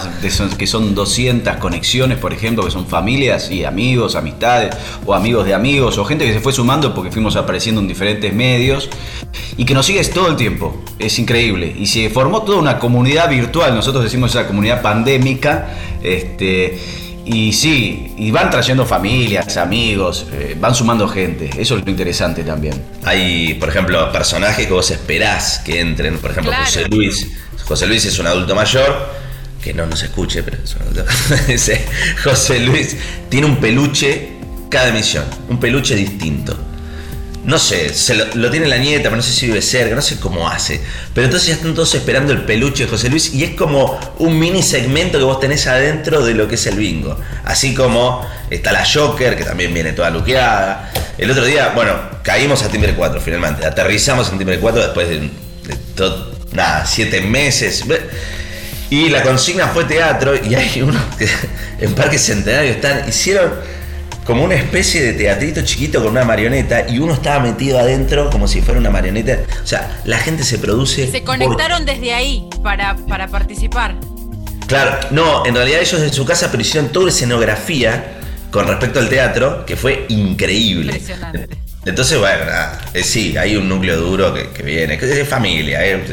que 0.57 0.65
son 0.65 0.95
200 0.95 1.57
conexiones, 1.57 2.17
por 2.17 2.33
ejemplo, 2.33 2.65
que 2.65 2.71
son 2.71 2.87
familias 2.87 3.51
y 3.51 3.65
amigos, 3.65 4.15
amistades, 4.15 4.75
o 5.05 5.13
amigos 5.13 5.45
de 5.45 5.53
amigos, 5.53 5.97
o 5.99 6.05
gente 6.05 6.25
que 6.25 6.33
se 6.33 6.39
fue 6.39 6.51
sumando 6.51 6.95
porque 6.95 7.11
fuimos 7.11 7.35
apareciendo 7.35 7.81
en 7.81 7.87
diferentes 7.87 8.33
medios, 8.33 8.89
y 9.57 9.65
que 9.65 9.75
nos 9.75 9.85
sigue 9.85 10.03
todo 10.05 10.27
el 10.27 10.35
tiempo. 10.35 10.83
Es 10.97 11.19
increíble. 11.19 11.75
Y 11.77 11.85
se 11.85 12.09
formó 12.09 12.41
toda 12.41 12.57
una 12.57 12.79
comunidad 12.79 13.29
virtual, 13.29 13.75
nosotros 13.75 14.03
decimos 14.03 14.31
esa 14.31 14.47
comunidad 14.47 14.81
pandémica, 14.81 15.69
este, 16.01 16.79
y 17.29 17.51
sí, 17.53 18.13
y 18.17 18.31
van 18.31 18.49
trayendo 18.49 18.85
familias, 18.85 19.57
amigos, 19.57 20.25
eh, 20.31 20.55
van 20.59 20.73
sumando 20.73 21.07
gente. 21.07 21.49
Eso 21.57 21.77
es 21.77 21.83
lo 21.83 21.89
interesante 21.89 22.43
también. 22.43 22.81
Hay, 23.03 23.55
por 23.55 23.69
ejemplo, 23.69 24.11
personajes 24.11 24.65
que 24.65 24.73
vos 24.73 24.89
esperás 24.91 25.59
que 25.59 25.79
entren. 25.81 26.17
Por 26.19 26.31
ejemplo, 26.31 26.51
Claro. 26.51 26.65
José 26.65 26.85
Luis. 26.89 27.27
José 27.65 27.85
Luis 27.87 28.05
es 28.05 28.17
un 28.19 28.27
adulto 28.27 28.55
mayor, 28.55 29.09
que 29.61 29.73
no 29.73 29.85
nos 29.85 30.01
escuche, 30.03 30.41
pero 30.43 30.57
es 30.63 30.75
un 30.75 30.83
adulto. 30.83 31.05
José 32.23 32.59
Luis 32.61 32.95
tiene 33.29 33.45
un 33.45 33.57
peluche 33.57 34.29
cada 34.69 34.89
emisión, 34.89 35.25
un 35.49 35.59
peluche 35.59 35.95
distinto. 35.95 36.57
No 37.47 37.57
sé, 37.57 37.93
se 37.93 38.13
lo, 38.13 38.51
tiene 38.51 38.67
la 38.67 38.77
nieta, 38.77 39.03
pero 39.03 39.15
no 39.15 39.21
sé 39.21 39.31
si 39.31 39.45
vive 39.47 39.61
cerca, 39.61 39.95
no 39.95 40.01
sé 40.01 40.19
cómo 40.19 40.49
hace. 40.49 40.81
Pero 41.13 41.25
entonces 41.25 41.47
ya 41.47 41.55
están 41.55 41.73
todos 41.73 41.95
esperando 41.95 42.33
el 42.33 42.43
peluche 42.43 42.83
de 42.83 42.89
José 42.89 43.09
Luis 43.09 43.33
y 43.33 43.45
es 43.45 43.51
como 43.51 43.97
un 44.19 44.37
mini 44.37 44.61
segmento 44.61 45.17
que 45.17 45.23
vos 45.23 45.39
tenés 45.39 45.65
adentro 45.65 46.25
de 46.25 46.33
lo 46.33 46.49
que 46.49 46.55
es 46.55 46.67
el 46.67 46.75
bingo. 46.75 47.17
Así 47.45 47.73
como 47.73 48.21
está 48.49 48.73
la 48.73 48.85
Joker, 48.85 49.37
que 49.37 49.45
también 49.45 49.73
viene 49.73 49.93
toda 49.93 50.09
luqueada. 50.09 50.91
El 51.17 51.31
otro 51.31 51.45
día, 51.45 51.71
bueno, 51.73 51.93
caímos 52.21 52.63
a 52.63 52.67
Timbre 52.67 52.93
4 52.93 53.21
finalmente. 53.21 53.65
Aterrizamos 53.65 54.29
en 54.29 54.39
Timbre 54.39 54.59
4 54.59 54.81
después 54.81 55.07
de, 55.07 55.29
todo, 55.95 56.33
nada, 56.51 56.85
siete 56.85 57.21
meses. 57.21 57.85
Y 58.89 59.07
la 59.07 59.23
consigna 59.23 59.69
fue 59.69 59.85
teatro 59.85 60.33
y 60.35 60.53
hay 60.53 60.81
uno 60.81 60.99
que 61.17 61.29
en 61.79 61.95
Parque 61.95 62.19
Centenario 62.19 62.71
están, 62.71 63.07
hicieron 63.07 63.53
como 64.27 64.43
una 64.43 64.55
especie 64.55 65.01
de 65.01 65.13
teatrito 65.13 65.61
chiquito 65.61 66.03
con 66.03 66.11
una 66.11 66.25
marioneta 66.25 66.85
y 66.89 66.99
uno 66.99 67.13
estaba 67.13 67.39
metido 67.39 67.79
adentro 67.79 68.29
como 68.29 68.45
si 68.45 68.61
fuera 68.61 68.77
una 68.77 68.89
marioneta. 68.89 69.39
O 69.63 69.65
sea, 69.65 70.01
la 70.03 70.17
gente 70.17 70.43
se 70.43 70.59
produce. 70.59 71.09
Se 71.09 71.23
conectaron 71.23 71.85
desde 71.85 72.13
ahí 72.13 72.45
para, 72.61 72.97
para 73.07 73.29
participar. 73.29 73.95
Claro, 74.67 74.99
no, 75.11 75.45
en 75.45 75.55
realidad 75.55 75.79
ellos 75.79 76.01
en 76.01 76.11
su 76.11 76.25
casa 76.25 76.51
pero 76.51 76.61
hicieron 76.61 76.91
toda 76.91 77.07
escenografía 77.07 78.17
con 78.51 78.67
respecto 78.67 78.99
al 78.99 79.07
teatro 79.07 79.65
que 79.65 79.77
fue 79.77 80.05
increíble. 80.09 80.91
Impresionante. 80.91 81.66
Entonces, 81.87 82.19
bueno, 82.19 82.43
eh, 82.93 83.01
sí, 83.01 83.37
hay 83.37 83.55
un 83.55 83.69
núcleo 83.69 83.95
duro 83.95 84.33
que, 84.33 84.61
viene, 84.61 84.97
que 84.97 85.21
es 85.21 85.27
familia. 85.27 85.85
Eh, 85.87 86.03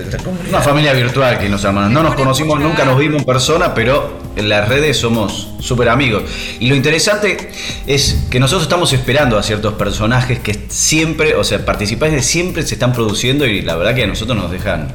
Una 0.48 0.60
familia 0.60 0.92
virtual 0.92 1.36
que 1.36 1.48
nos 1.48 1.62
llaman. 1.62 1.92
No 1.92 2.04
nos 2.04 2.14
conocimos, 2.14 2.60
nunca 2.60 2.84
nos 2.84 2.96
vimos 2.96 3.18
en 3.18 3.26
persona, 3.26 3.74
pero 3.74 4.20
en 4.36 4.48
las 4.48 4.68
redes 4.68 4.96
somos 4.96 5.48
súper 5.58 5.88
amigos. 5.88 6.22
Y 6.60 6.68
lo 6.68 6.76
interesante 6.76 7.50
es 7.88 8.26
que 8.30 8.38
nosotros 8.38 8.62
estamos 8.62 8.92
esperando 8.92 9.36
a 9.36 9.42
ciertos 9.42 9.74
personajes 9.74 10.38
que 10.38 10.66
siempre, 10.68 11.34
o 11.34 11.42
sea, 11.42 11.64
participantes 11.64 12.24
siempre 12.24 12.62
se 12.62 12.74
están 12.74 12.92
produciendo 12.92 13.44
y 13.44 13.60
la 13.62 13.74
verdad 13.74 13.96
que 13.96 14.04
a 14.04 14.06
nosotros 14.06 14.38
nos 14.38 14.52
dejan 14.52 14.92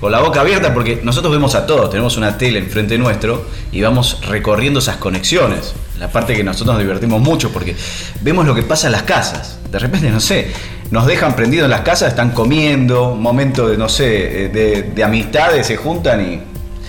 con 0.00 0.10
la 0.10 0.20
boca 0.20 0.40
abierta 0.40 0.72
porque 0.72 1.00
nosotros 1.02 1.32
vemos 1.32 1.54
a 1.54 1.66
todos, 1.66 1.90
tenemos 1.90 2.16
una 2.16 2.38
tele 2.38 2.58
enfrente 2.58 2.96
nuestro 2.98 3.46
y 3.70 3.82
vamos 3.82 4.20
recorriendo 4.26 4.80
esas 4.80 4.96
conexiones. 4.96 5.74
La 5.98 6.10
parte 6.10 6.34
que 6.34 6.42
nosotros 6.42 6.74
nos 6.74 6.82
divertimos 6.82 7.20
mucho 7.20 7.52
porque 7.52 7.76
vemos 8.22 8.46
lo 8.46 8.54
que 8.54 8.62
pasa 8.62 8.86
en 8.86 8.92
las 8.92 9.02
casas 9.02 9.60
de 9.70 9.78
repente, 9.78 10.10
no 10.10 10.20
sé, 10.20 10.48
nos 10.90 11.06
dejan 11.06 11.36
prendidos 11.36 11.64
en 11.64 11.70
las 11.70 11.82
casas, 11.82 12.08
están 12.08 12.30
comiendo, 12.32 13.12
un 13.12 13.22
momento 13.22 13.68
de, 13.68 13.76
no 13.76 13.88
sé, 13.88 14.48
de, 14.48 14.90
de 14.94 15.04
amistades, 15.04 15.66
se 15.66 15.76
juntan 15.76 16.20
y, 16.20 16.40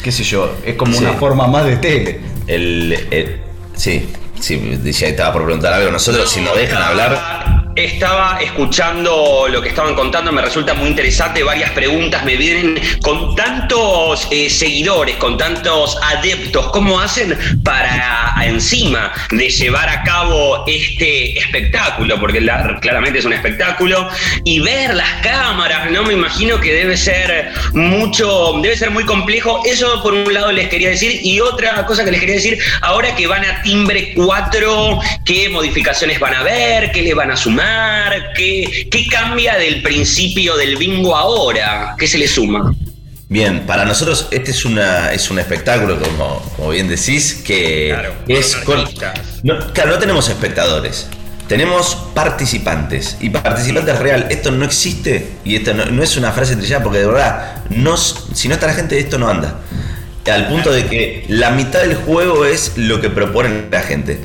qué 0.03 0.11
sé 0.11 0.23
yo, 0.23 0.55
es 0.65 0.75
como 0.75 0.97
una 0.97 1.13
forma 1.13 1.47
más 1.47 1.65
de 1.65 1.77
tele. 1.77 2.19
El, 2.47 3.39
sí, 3.75 4.09
sí, 4.39 4.79
estaba 5.01 5.31
por 5.31 5.43
preguntar 5.43 5.73
algo. 5.73 5.91
Nosotros, 5.91 6.29
si 6.29 6.41
nos 6.41 6.55
dejan 6.55 6.81
hablar 6.81 7.50
estaba 7.75 8.39
escuchando 8.41 9.47
lo 9.49 9.61
que 9.61 9.69
estaban 9.69 9.95
contando, 9.95 10.31
me 10.31 10.41
resulta 10.41 10.73
muy 10.73 10.89
interesante, 10.89 11.43
varias 11.43 11.71
preguntas 11.71 12.23
me 12.25 12.35
vienen 12.35 12.79
con 13.01 13.35
tantos 13.35 14.27
eh, 14.31 14.49
seguidores, 14.49 15.15
con 15.17 15.37
tantos 15.37 15.97
adeptos, 16.03 16.69
¿cómo 16.71 16.99
hacen 16.99 17.37
para 17.63 18.33
encima 18.43 19.11
de 19.31 19.49
llevar 19.49 19.89
a 19.89 20.03
cabo 20.03 20.63
este 20.67 21.37
espectáculo? 21.37 22.19
Porque 22.19 22.39
claramente 22.81 23.19
es 23.19 23.25
un 23.25 23.33
espectáculo, 23.33 24.09
y 24.43 24.59
ver 24.59 24.93
las 24.93 25.21
cámaras, 25.21 25.89
no 25.91 26.03
me 26.03 26.13
imagino 26.13 26.59
que 26.59 26.73
debe 26.73 26.97
ser 26.97 27.51
mucho, 27.73 28.53
debe 28.61 28.75
ser 28.75 28.91
muy 28.91 29.05
complejo. 29.05 29.61
Eso 29.65 30.01
por 30.01 30.13
un 30.13 30.33
lado 30.33 30.51
les 30.51 30.69
quería 30.69 30.89
decir, 30.89 31.19
y 31.23 31.39
otra 31.39 31.85
cosa 31.85 32.03
que 32.03 32.11
les 32.11 32.19
quería 32.19 32.35
decir, 32.35 32.57
ahora 32.81 33.15
que 33.15 33.27
van 33.27 33.45
a 33.45 33.61
timbre 33.61 34.13
4, 34.15 34.99
¿qué 35.25 35.49
modificaciones 35.49 36.19
van 36.19 36.33
a 36.33 36.43
ver? 36.43 36.91
¿Qué 36.91 37.01
le 37.01 37.13
van 37.13 37.31
a 37.31 37.37
sumar? 37.37 37.60
¿Qué, 38.35 39.07
cambia 39.09 39.57
del 39.57 39.81
principio 39.81 40.55
del 40.55 40.77
bingo 40.77 41.15
ahora? 41.15 41.95
¿Qué 41.97 42.07
se 42.07 42.17
le 42.17 42.27
suma? 42.27 42.73
Bien, 43.29 43.65
para 43.65 43.85
nosotros 43.85 44.27
este 44.31 44.51
es 44.51 44.65
una 44.65 45.13
es 45.13 45.29
un 45.31 45.39
espectáculo, 45.39 45.99
como, 45.99 46.41
como 46.57 46.69
bien 46.71 46.87
decís, 46.87 47.41
que 47.45 47.95
es 48.27 48.55
con. 48.57 48.83
No, 49.43 49.71
claro, 49.73 49.91
no 49.91 49.99
tenemos 49.99 50.27
espectadores, 50.27 51.07
tenemos 51.47 51.95
participantes. 52.13 53.17
Y 53.21 53.29
participantes 53.29 53.99
real, 53.99 54.27
esto 54.29 54.51
no 54.51 54.65
existe, 54.65 55.31
y 55.45 55.55
esto 55.55 55.73
no, 55.73 56.03
es 56.03 56.17
una 56.17 56.31
frase 56.31 56.55
trillada, 56.57 56.83
porque 56.83 56.99
de 56.99 57.05
verdad, 57.05 57.63
no, 57.69 57.95
si 57.95 58.47
no 58.47 58.55
está 58.55 58.67
la 58.67 58.73
gente, 58.73 58.99
esto 58.99 59.17
no 59.17 59.29
anda. 59.29 59.61
Al 60.31 60.47
punto 60.49 60.71
de 60.71 60.85
que 60.85 61.25
la 61.29 61.51
mitad 61.51 61.81
del 61.81 61.95
juego 61.95 62.45
es 62.45 62.73
lo 62.75 63.01
que 63.01 63.09
propone 63.09 63.65
la 63.71 63.81
gente 63.81 64.19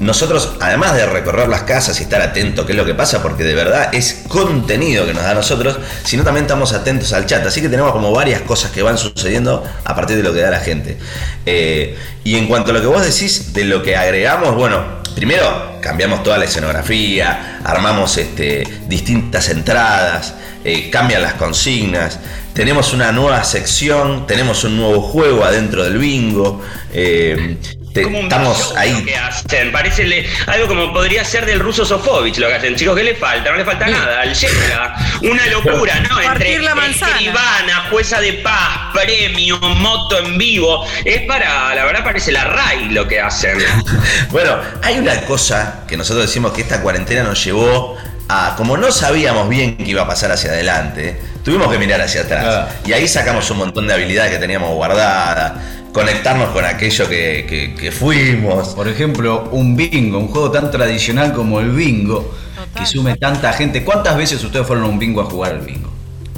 nosotros, 0.00 0.54
además 0.60 0.94
de 0.94 1.04
recorrer 1.04 1.48
las 1.48 1.62
casas 1.62 2.00
y 2.00 2.04
estar 2.04 2.22
atentos 2.22 2.64
a 2.64 2.66
qué 2.66 2.72
es 2.72 2.78
lo 2.78 2.86
que 2.86 2.94
pasa, 2.94 3.22
porque 3.22 3.44
de 3.44 3.54
verdad 3.54 3.94
es 3.94 4.24
contenido 4.28 5.04
que 5.04 5.12
nos 5.12 5.22
da 5.22 5.32
a 5.32 5.34
nosotros, 5.34 5.78
sino 6.04 6.24
también 6.24 6.44
estamos 6.44 6.72
atentos 6.72 7.12
al 7.12 7.26
chat. 7.26 7.46
Así 7.46 7.60
que 7.60 7.68
tenemos 7.68 7.92
como 7.92 8.10
varias 8.10 8.40
cosas 8.40 8.70
que 8.70 8.82
van 8.82 8.96
sucediendo 8.96 9.62
a 9.84 9.94
partir 9.94 10.16
de 10.16 10.22
lo 10.22 10.32
que 10.32 10.40
da 10.40 10.50
la 10.50 10.60
gente. 10.60 10.96
Eh, 11.44 11.96
y 12.24 12.36
en 12.36 12.48
cuanto 12.48 12.70
a 12.70 12.74
lo 12.74 12.80
que 12.80 12.86
vos 12.86 13.04
decís 13.04 13.52
de 13.52 13.64
lo 13.64 13.82
que 13.82 13.94
agregamos, 13.94 14.54
bueno, 14.54 15.02
primero 15.14 15.78
cambiamos 15.82 16.22
toda 16.22 16.38
la 16.38 16.46
escenografía, 16.46 17.60
armamos 17.62 18.16
este, 18.16 18.66
distintas 18.88 19.50
entradas, 19.50 20.34
eh, 20.64 20.88
cambian 20.90 21.20
las 21.20 21.34
consignas, 21.34 22.18
tenemos 22.54 22.92
una 22.94 23.12
nueva 23.12 23.44
sección, 23.44 24.26
tenemos 24.26 24.64
un 24.64 24.76
nuevo 24.76 25.02
juego 25.02 25.44
adentro 25.44 25.84
del 25.84 25.98
bingo. 25.98 26.62
Eh, 26.92 27.58
estamos 27.94 28.74
ahí. 28.76 29.04
que 29.04 29.16
hacen. 29.16 29.72
Parece 29.72 30.26
algo 30.46 30.68
como 30.68 30.92
podría 30.92 31.24
ser 31.24 31.46
del 31.46 31.60
ruso 31.60 31.84
Sofovich 31.84 32.38
lo 32.38 32.48
que 32.48 32.54
hacen. 32.54 32.76
Chicos, 32.76 32.96
¿qué 32.96 33.04
le 33.04 33.14
falta? 33.14 33.50
No 33.50 33.56
le 33.56 33.64
falta 33.64 33.86
nada. 33.86 34.20
Al 34.22 34.34
llega. 34.34 34.94
Una 35.22 35.46
locura, 35.46 36.00
¿no? 36.08 36.20
Entre 36.20 36.58
la 36.58 36.74
escribana, 36.86 37.88
jueza 37.90 38.20
de 38.20 38.34
paz, 38.34 38.92
premio, 38.92 39.58
moto 39.60 40.18
en 40.18 40.38
vivo. 40.38 40.86
Es 41.04 41.22
para, 41.22 41.74
la 41.74 41.84
verdad, 41.84 42.04
parece 42.04 42.32
la 42.32 42.44
RAI 42.44 42.90
lo 42.90 43.06
que 43.06 43.20
hacen. 43.20 43.58
bueno, 44.30 44.58
hay 44.82 44.98
una 44.98 45.20
cosa 45.22 45.84
que 45.86 45.96
nosotros 45.96 46.26
decimos 46.26 46.52
que 46.52 46.62
esta 46.62 46.80
cuarentena 46.80 47.22
nos 47.22 47.42
llevó 47.44 47.96
a, 48.28 48.54
como 48.56 48.76
no 48.76 48.92
sabíamos 48.92 49.48
bien 49.48 49.76
qué 49.76 49.90
iba 49.90 50.02
a 50.02 50.06
pasar 50.06 50.30
hacia 50.30 50.50
adelante, 50.50 51.20
tuvimos 51.44 51.70
que 51.70 51.78
mirar 51.78 52.00
hacia 52.00 52.22
atrás. 52.22 52.46
Ah. 52.46 52.68
Y 52.86 52.92
ahí 52.92 53.08
sacamos 53.08 53.50
un 53.50 53.58
montón 53.58 53.88
de 53.88 53.94
habilidades 53.94 54.30
que 54.30 54.38
teníamos 54.38 54.70
guardadas 54.74 55.52
conectarnos 55.92 56.50
con 56.50 56.64
aquello 56.64 57.08
que, 57.08 57.94
fuimos. 57.96 58.68
Por 58.70 58.88
ejemplo, 58.88 59.48
un 59.52 59.76
bingo, 59.76 60.18
un 60.18 60.28
juego 60.28 60.50
tan 60.50 60.70
tradicional 60.70 61.32
como 61.32 61.60
el 61.60 61.70
bingo, 61.70 62.34
que 62.76 62.86
sume 62.86 63.16
tanta 63.16 63.52
gente. 63.52 63.84
¿Cuántas 63.84 64.16
veces 64.16 64.42
ustedes 64.42 64.66
fueron 64.66 64.84
a 64.84 64.88
un 64.88 64.98
bingo 64.98 65.20
a 65.20 65.24
jugar 65.24 65.52
al 65.52 65.60
bingo? 65.60 65.90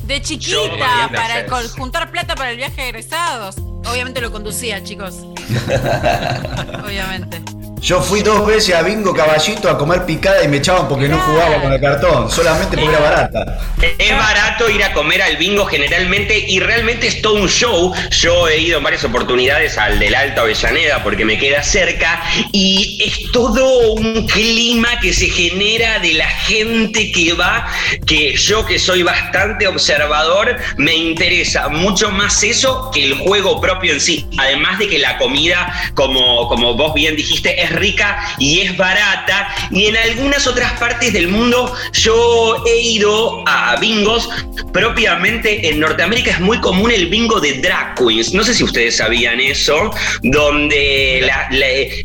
De 0.06 0.20
chiquita, 0.20 1.10
para 1.14 1.46
juntar 1.68 2.10
plata 2.10 2.34
para 2.34 2.50
el 2.50 2.56
viaje 2.56 2.82
de 2.82 2.88
egresados. 2.88 3.56
Obviamente 3.84 4.20
lo 4.20 4.30
conducía, 4.30 4.82
chicos. 4.82 5.14
Obviamente. 6.84 7.61
Yo 7.82 8.00
fui 8.00 8.22
dos 8.22 8.46
veces 8.46 8.76
a 8.76 8.82
Bingo 8.82 9.12
Caballito 9.12 9.68
a 9.68 9.76
comer 9.76 10.06
picada 10.06 10.44
y 10.44 10.46
me 10.46 10.58
echaban 10.58 10.86
porque 10.86 11.08
no 11.08 11.18
jugaba 11.18 11.60
con 11.60 11.72
el 11.72 11.80
cartón, 11.80 12.30
solamente 12.30 12.76
porque 12.76 12.94
era 12.94 13.00
barata. 13.00 13.58
Es 13.98 14.16
barato 14.16 14.70
ir 14.70 14.84
a 14.84 14.92
comer 14.92 15.20
al 15.20 15.36
bingo 15.36 15.66
generalmente 15.66 16.38
y 16.46 16.60
realmente 16.60 17.08
es 17.08 17.20
todo 17.20 17.42
un 17.42 17.48
show. 17.48 17.92
Yo 18.10 18.46
he 18.46 18.58
ido 18.58 18.78
en 18.78 18.84
varias 18.84 19.02
oportunidades 19.02 19.78
al 19.78 19.98
del 19.98 20.14
Alta 20.14 20.42
Avellaneda 20.42 21.02
porque 21.02 21.24
me 21.24 21.36
queda 21.38 21.64
cerca 21.64 22.22
y 22.52 23.02
es 23.04 23.32
todo 23.32 23.94
un 23.94 24.28
clima 24.28 25.00
que 25.00 25.12
se 25.12 25.26
genera 25.26 25.98
de 25.98 26.14
la 26.14 26.28
gente 26.28 27.10
que 27.10 27.32
va, 27.32 27.66
que 28.06 28.36
yo 28.36 28.64
que 28.64 28.78
soy 28.78 29.02
bastante 29.02 29.66
observador, 29.66 30.56
me 30.76 30.94
interesa 30.94 31.68
mucho 31.68 32.12
más 32.12 32.44
eso 32.44 32.92
que 32.94 33.02
el 33.06 33.14
juego 33.14 33.60
propio 33.60 33.92
en 33.92 34.00
sí. 34.00 34.24
Además 34.38 34.78
de 34.78 34.86
que 34.86 35.00
la 35.00 35.18
comida, 35.18 35.90
como, 35.94 36.46
como 36.46 36.76
vos 36.76 36.94
bien 36.94 37.16
dijiste, 37.16 37.60
es 37.60 37.71
rica 37.72 38.18
y 38.38 38.60
es 38.60 38.76
barata. 38.76 39.48
Y 39.70 39.86
en 39.86 39.96
algunas 39.96 40.46
otras 40.46 40.78
partes 40.78 41.12
del 41.12 41.28
mundo 41.28 41.74
yo 41.92 42.62
he 42.66 42.80
ido 42.80 43.44
a 43.46 43.76
bingos. 43.76 44.28
Propiamente 44.72 45.68
en 45.68 45.80
Norteamérica 45.80 46.30
es 46.30 46.40
muy 46.40 46.58
común 46.60 46.90
el 46.90 47.08
bingo 47.08 47.40
de 47.40 47.54
drag 47.60 47.94
queens. 47.94 48.32
No 48.32 48.44
sé 48.44 48.54
si 48.54 48.64
ustedes 48.64 48.96
sabían 48.96 49.40
eso, 49.40 49.90
donde 50.22 51.30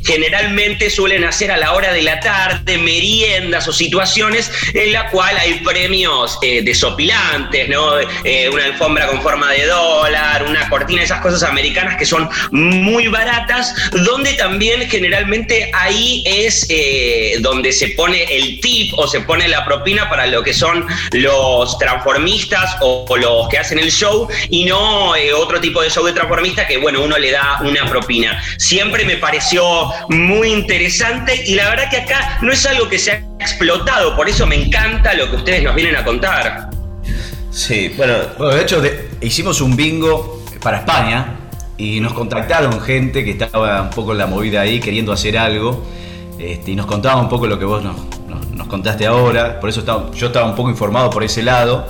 generalmente 0.06 0.90
suelen 0.90 1.24
hacer 1.24 1.52
a 1.52 1.58
la 1.58 1.74
hora 1.74 1.94
de 1.94 2.02
la 2.02 2.20
tarde 2.20 2.78
meriendas 2.78 3.68
o 3.68 3.74
situaciones 3.74 4.52
en 4.74 4.94
la 4.94 5.10
cual 5.10 5.38
hay 5.38 5.60
premios 5.60 6.38
eh, 6.42 6.62
desopilantes, 6.62 7.70
¿no? 7.70 8.00
Eh, 8.24 8.50
una 8.50 8.66
alfombra 8.66 9.08
con 9.08 9.22
forma 9.22 9.52
de 9.52 9.66
dólar, 9.66 10.44
una 10.44 10.70
cortina, 10.70 11.04
esas 11.04 11.22
cosas 11.22 11.44
americanas 11.44 11.98
que 11.98 12.06
son 12.06 12.30
muy 12.52 13.08
baratas, 13.08 13.74
donde 13.92 14.34
también 14.34 14.90
generalmente 14.90 15.57
ahí 15.74 16.24
es 16.26 16.66
eh, 16.70 17.38
donde 17.40 17.72
se 17.72 17.90
pone 17.90 18.24
el 18.24 18.60
tip 18.60 18.94
o 18.98 19.08
se 19.08 19.22
pone 19.22 19.48
la 19.48 19.66
propina 19.66 20.10
para 20.10 20.28
lo 20.28 20.44
que 20.44 20.54
son 20.54 20.86
los 21.12 21.78
transformistas 21.78 22.78
o, 22.82 23.06
los 23.18 23.48
que 23.50 23.58
hacen 23.58 23.80
el 23.80 23.92
show 23.92 24.28
y 24.50 24.66
no 24.66 25.16
eh, 25.16 25.34
otro 25.34 25.60
tipo 25.60 25.82
de 25.82 25.90
show 25.90 26.06
de 26.06 26.14
transformista 26.14 26.68
que, 26.68 26.78
bueno, 26.78 27.02
uno 27.02 27.18
le 27.18 27.32
da 27.32 27.60
una 27.62 27.88
propina. 27.88 28.42
Siempre 28.58 29.06
me 29.06 29.18
pareció 29.18 29.64
muy 30.10 30.52
interesante 30.52 31.44
y 31.46 31.56
la 31.56 31.70
verdad 31.70 31.90
que 31.90 31.98
acá 31.98 32.40
no 32.42 32.52
es 32.52 32.66
algo 32.66 32.88
que 32.90 33.00
se 33.00 33.12
ha 33.12 33.24
explotado, 33.40 34.16
por 34.16 34.30
eso 34.30 34.46
me 34.46 34.56
encanta 34.56 35.14
lo 35.14 35.30
que 35.30 35.38
ustedes 35.38 35.64
nos 35.64 35.76
vienen 35.76 35.96
a 35.96 36.04
contar. 36.04 36.70
Sí, 37.52 37.94
bueno, 37.98 38.18
de 38.52 38.62
hecho 38.62 38.84
hicimos 39.22 39.62
un 39.62 39.76
bingo 39.76 40.46
para 40.62 40.80
España 40.80 41.47
y 41.78 42.00
nos 42.00 42.14
contactaron 42.14 42.80
gente 42.82 43.24
que 43.24 43.32
estaba 43.32 43.82
un 43.84 43.90
poco 43.92 44.12
en 44.12 44.18
la 44.18 44.28
movida 44.28 44.62
ahí 44.62 44.80
queriendo 44.80 45.12
hacer 45.12 45.38
algo 45.38 45.84
este, 46.40 46.72
y 46.72 46.76
nos 46.76 46.86
contaba 46.86 47.22
un 47.22 47.30
poco 47.30 47.48
lo 47.48 47.58
que 47.58 47.66
vos 47.66 47.84
nos, 47.84 47.96
contaste 48.68 49.06
ahora, 49.06 49.62
por 49.62 49.70
eso 49.70 49.82
yo 50.14 50.28
estaba 50.28 50.46
un 50.46 50.56
poco 50.56 50.70
informado 50.70 51.10
por 51.10 51.24
ese 51.24 51.42
lado. 51.42 51.88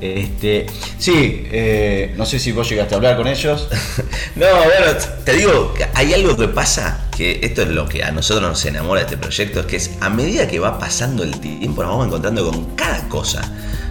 Este, 0.00 0.66
sí, 0.98 1.46
eh, 1.50 2.14
no 2.16 2.24
sé 2.24 2.38
si 2.38 2.52
vos 2.52 2.68
llegaste 2.68 2.94
a 2.94 2.98
hablar 2.98 3.16
con 3.16 3.26
ellos. 3.26 3.68
no, 4.36 4.46
bueno, 4.46 4.98
te 5.24 5.32
digo, 5.32 5.74
hay 5.94 6.14
algo 6.14 6.36
que 6.36 6.48
pasa, 6.48 7.08
que 7.16 7.40
esto 7.42 7.62
es 7.62 7.68
lo 7.68 7.88
que 7.88 8.04
a 8.04 8.12
nosotros 8.12 8.48
nos 8.48 8.64
enamora 8.64 9.00
de 9.00 9.06
este 9.06 9.16
proyecto, 9.16 9.60
es 9.60 9.66
que 9.66 9.76
es 9.76 9.90
a 10.00 10.08
medida 10.08 10.46
que 10.46 10.58
va 10.58 10.78
pasando 10.78 11.24
el 11.24 11.38
tiempo 11.40 11.82
nos 11.82 11.90
vamos 11.90 12.06
encontrando 12.06 12.50
con 12.50 12.76
cada 12.76 13.08
cosa. 13.08 13.42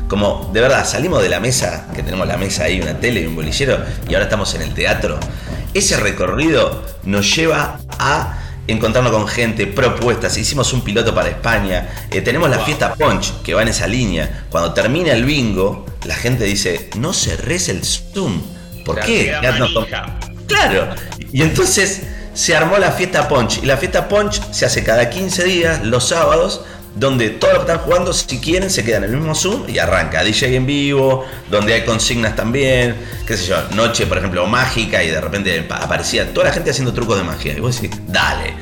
Como, 0.08 0.50
de 0.54 0.62
verdad, 0.62 0.88
salimos 0.88 1.22
de 1.22 1.28
la 1.28 1.42
mesa, 1.42 1.88
que 1.94 2.02
tenemos 2.02 2.28
la 2.28 2.38
mesa 2.38 2.64
ahí, 2.64 2.80
una 2.80 2.98
tele 2.98 3.22
y 3.22 3.26
un 3.26 3.36
bolillero, 3.36 3.84
y 4.08 4.14
ahora 4.14 4.26
estamos 4.26 4.54
en 4.56 4.62
el 4.62 4.74
teatro. 4.74 5.20
Ese 5.74 5.98
recorrido 5.98 6.84
nos 7.04 7.36
lleva 7.36 7.80
a 8.00 8.40
encontrarnos 8.68 9.12
con 9.12 9.28
gente, 9.28 9.68
propuestas. 9.68 10.38
Hicimos 10.38 10.72
un 10.74 10.82
piloto 10.82 11.14
para 11.14 11.30
España. 11.30 11.90
Eh, 12.12 12.22
tenemos 12.22 12.50
la 12.50 12.60
fiesta 12.60 12.94
Punch, 12.94 13.42
que 13.42 13.54
va 13.54 13.62
en 13.62 13.70
esa 13.70 13.88
línea. 13.88 14.46
Cuando 14.50 14.74
termina 14.74 15.12
el 15.12 15.26
bingo, 15.26 15.86
la 16.08 16.16
gente 16.16 16.46
dice, 16.46 16.90
no 16.98 17.14
cerres 17.14 17.70
el 17.70 17.84
Zoom. 17.84 18.42
¿Por 18.86 19.02
qué? 19.02 19.36
Claro. 20.48 20.96
Y 21.32 21.42
entonces 21.42 22.04
se 22.34 22.56
armó 22.56 22.78
la 22.78 22.92
fiesta 22.92 23.28
Punch. 23.28 23.64
Y 23.64 23.66
la 23.66 23.78
fiesta 23.78 24.08
Punch 24.08 24.42
se 24.52 24.66
hace 24.66 24.84
cada 24.84 25.10
15 25.10 25.44
días, 25.44 25.84
los 25.84 26.08
sábados, 26.08 26.62
donde 26.96 27.30
todos 27.30 27.54
los 27.54 27.66
que 27.66 27.72
están 27.72 27.86
jugando, 27.86 28.14
si 28.14 28.40
quieren, 28.40 28.70
se 28.70 28.84
quedan 28.84 29.04
en 29.04 29.12
el 29.12 29.18
mismo 29.18 29.36
Zoom 29.36 29.70
y 29.70 29.78
arranca. 29.78 30.24
DJ 30.24 30.56
en 30.56 30.66
vivo, 30.66 31.26
donde 31.50 31.74
hay 31.74 31.84
consignas 31.84 32.36
también, 32.36 32.96
qué 33.26 33.38
sé 33.38 33.48
yo, 33.48 33.58
noche, 33.76 34.08
por 34.08 34.18
ejemplo, 34.18 34.46
mágica 34.48 35.04
y 35.04 35.10
de 35.10 35.22
repente 35.22 35.68
aparecía 35.70 36.34
toda 36.34 36.48
la 36.48 36.54
gente 36.54 36.72
haciendo 36.72 36.94
trucos 36.94 37.18
de 37.18 37.24
magia. 37.24 37.54
Y 37.56 37.60
vos 37.60 37.82
decís, 37.82 38.00
dale. 38.08 38.54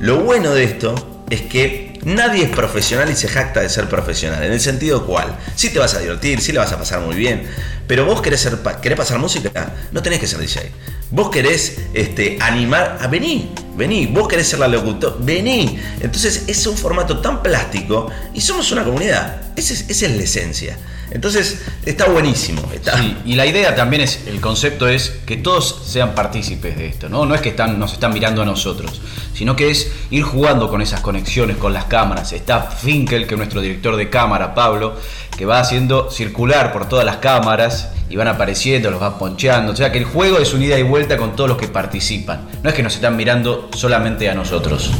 Lo 0.00 0.20
bueno 0.20 0.54
de 0.54 0.64
esto 0.64 1.24
es 1.28 1.42
que 1.42 1.91
nadie 2.04 2.44
es 2.44 2.50
profesional 2.50 3.10
y 3.10 3.14
se 3.14 3.28
jacta 3.28 3.60
de 3.60 3.68
ser 3.68 3.88
profesional. 3.88 4.42
En 4.42 4.52
el 4.52 4.60
sentido 4.60 5.06
cual, 5.06 5.38
si 5.54 5.70
te 5.70 5.78
vas 5.78 5.94
a 5.94 6.00
divertir, 6.00 6.40
si 6.40 6.52
le 6.52 6.58
vas 6.58 6.72
a 6.72 6.78
pasar 6.78 7.00
muy 7.00 7.14
bien, 7.14 7.46
pero 7.86 8.04
vos 8.04 8.22
querés, 8.22 8.40
ser, 8.40 8.58
querés 8.80 8.98
pasar 8.98 9.18
música, 9.18 9.72
no 9.92 10.02
tenés 10.02 10.20
que 10.20 10.26
ser 10.26 10.38
DJ. 10.38 10.72
Vos 11.10 11.30
querés 11.30 11.78
este, 11.94 12.38
animar 12.40 12.98
a 13.00 13.06
venir, 13.06 13.50
vení. 13.76 14.06
Vos 14.06 14.28
querés 14.28 14.48
ser 14.48 14.58
la 14.58 14.68
locutor, 14.68 15.16
vení. 15.20 15.78
Entonces 16.00 16.44
es 16.46 16.66
un 16.66 16.76
formato 16.76 17.18
tan 17.18 17.42
plástico 17.42 18.08
y 18.34 18.40
somos 18.40 18.70
una 18.72 18.84
comunidad. 18.84 19.42
Esa 19.56 19.74
es, 19.74 20.02
la 20.02 20.22
esencia. 20.22 20.78
Entonces 21.10 21.60
está 21.84 22.06
buenísimo. 22.06 22.62
y 23.24 23.34
la 23.34 23.44
idea 23.44 23.74
también 23.74 24.02
es, 24.02 24.20
el 24.26 24.40
concepto 24.40 24.88
es 24.88 25.12
que 25.26 25.36
todos 25.36 25.82
sean 25.86 26.14
partícipes 26.14 26.76
de 26.76 26.86
esto, 26.86 27.08
¿no? 27.10 27.26
No 27.26 27.34
es 27.34 27.42
que 27.42 27.50
están, 27.50 27.78
nos 27.78 27.92
están 27.92 28.14
mirando 28.14 28.40
a 28.40 28.46
nosotros, 28.46 29.02
sino 29.34 29.54
que 29.54 29.70
es 29.70 29.92
ir 30.10 30.22
jugando 30.22 30.70
con 30.70 30.80
esas 30.80 31.00
conexiones, 31.00 31.58
con 31.58 31.74
las 31.74 31.84
cámaras. 31.84 32.32
Está 32.32 32.62
Finkel, 32.62 33.26
que 33.26 33.34
es 33.34 33.38
nuestro 33.38 33.60
director 33.60 33.96
de 33.96 34.08
cámara, 34.08 34.54
Pablo, 34.54 34.96
que 35.36 35.44
va 35.44 35.60
haciendo 35.60 36.10
circular 36.10 36.72
por 36.72 36.88
todas 36.88 37.04
las 37.04 37.16
cámaras 37.16 37.90
y 38.08 38.16
van 38.16 38.28
apareciendo, 38.28 38.90
los 38.90 39.00
va 39.00 39.18
poncheando. 39.18 39.72
O 39.72 39.76
sea 39.76 39.92
que 39.92 39.98
el 39.98 40.04
juego 40.04 40.38
es 40.38 40.52
un 40.52 40.62
ida 40.62 40.78
y 40.78 40.82
vuelta 40.82 41.16
con 41.16 41.34
todos 41.34 41.48
los 41.48 41.58
que 41.58 41.68
participan. 41.68 42.48
No 42.62 42.70
es 42.70 42.74
que 42.74 42.82
nos 42.82 42.94
están 42.94 43.16
mirando 43.16 43.61
solamente 43.74 44.28
a 44.28 44.34
nosotros. 44.34 44.90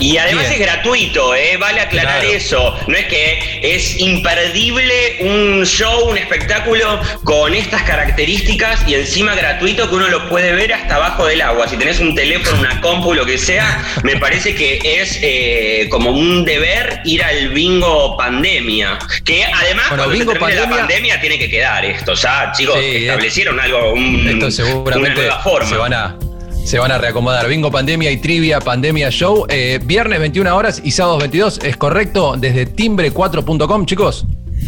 Y 0.00 0.16
además 0.16 0.50
es 0.50 0.58
gratuito, 0.58 1.34
¿eh? 1.34 1.58
vale 1.58 1.80
aclarar 1.80 2.24
eso. 2.24 2.74
No 2.86 2.96
es 2.96 3.04
que 3.06 3.60
es 3.62 4.00
imperdible 4.00 5.18
un 5.20 5.66
show, 5.66 6.08
un 6.08 6.16
espectáculo 6.16 7.00
con 7.22 7.54
estas 7.54 7.82
características 7.82 8.88
y 8.88 8.94
encima 8.94 9.34
gratuito 9.34 9.90
que 9.90 9.94
uno 9.96 10.08
lo 10.08 10.28
puede 10.30 10.52
ver 10.52 10.72
hasta 10.72 10.96
abajo 10.96 11.26
del 11.26 11.42
agua. 11.42 11.68
Si 11.68 11.76
tenés 11.76 12.00
un 12.00 12.14
teléfono, 12.14 12.60
una 12.60 12.80
compu, 12.80 13.12
lo 13.12 13.26
que 13.26 13.36
sea, 13.36 13.84
me 14.02 14.16
parece 14.16 14.54
que 14.54 14.80
es 14.82 15.18
eh, 15.20 15.86
como 15.90 16.10
un 16.10 16.46
deber 16.46 17.00
ir 17.04 17.22
al 17.22 17.50
bingo 17.50 18.16
pandemia. 18.16 18.98
Que 19.22 19.44
además, 19.44 19.88
cuando 19.88 20.08
bingo 20.08 20.32
se 20.32 20.54
la 20.54 20.68
pandemia, 20.68 21.20
tiene 21.20 21.38
que 21.38 21.50
quedar 21.50 21.84
esto. 21.84 22.14
Ya, 22.14 22.52
chicos, 22.56 22.76
eh. 22.78 23.02
establecieron 23.02 23.60
algo, 23.60 23.92
un, 23.92 24.50
seguramente 24.50 25.10
una 25.10 25.14
nueva 25.14 25.42
forma. 25.42 25.68
Se 25.68 25.76
van 25.76 25.92
a 25.92 26.29
se 26.70 26.78
van 26.78 26.92
a 26.92 26.98
reacomodar. 26.98 27.48
Bingo 27.48 27.68
Pandemia 27.72 28.12
y 28.12 28.18
Trivia 28.18 28.60
Pandemia 28.60 29.10
Show. 29.10 29.44
Eh, 29.48 29.80
viernes 29.82 30.20
21 30.20 30.56
horas 30.56 30.80
y 30.84 30.92
sábados 30.92 31.18
22, 31.18 31.58
¿es 31.64 31.76
correcto? 31.76 32.36
Desde 32.38 32.72
timbre4.com, 32.72 33.86
chicos. 33.86 34.24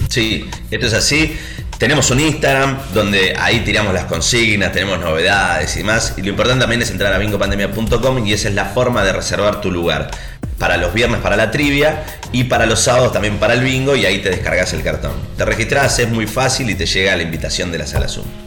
Sí, 0.08 0.44
esto 0.72 0.86
es 0.88 0.94
así. 0.94 1.36
Tenemos 1.78 2.10
un 2.10 2.18
Instagram 2.18 2.76
donde 2.92 3.36
ahí 3.38 3.60
tiramos 3.60 3.94
las 3.94 4.06
consignas, 4.06 4.72
tenemos 4.72 4.98
novedades 4.98 5.76
y 5.76 5.78
demás. 5.78 6.14
Y 6.16 6.22
lo 6.22 6.30
importante 6.30 6.62
también 6.62 6.82
es 6.82 6.90
entrar 6.90 7.12
a 7.12 7.18
bingopandemia.com 7.18 8.26
y 8.26 8.32
esa 8.32 8.48
es 8.48 8.54
la 8.56 8.64
forma 8.64 9.04
de 9.04 9.12
reservar 9.12 9.60
tu 9.60 9.70
lugar. 9.70 10.10
Para 10.58 10.78
los 10.78 10.92
viernes 10.92 11.20
para 11.20 11.36
la 11.36 11.52
trivia 11.52 12.04
y 12.32 12.44
para 12.44 12.66
los 12.66 12.80
sábados 12.80 13.12
también 13.12 13.38
para 13.38 13.54
el 13.54 13.60
bingo 13.60 13.94
y 13.94 14.06
ahí 14.06 14.18
te 14.18 14.30
descargas 14.30 14.72
el 14.72 14.82
cartón. 14.82 15.12
Te 15.36 15.44
registras, 15.44 16.00
es 16.00 16.10
muy 16.10 16.26
fácil 16.26 16.68
y 16.68 16.74
te 16.74 16.84
llega 16.84 17.14
la 17.14 17.22
invitación 17.22 17.70
de 17.70 17.78
la 17.78 17.86
sala 17.86 18.08
Zoom. 18.08 18.41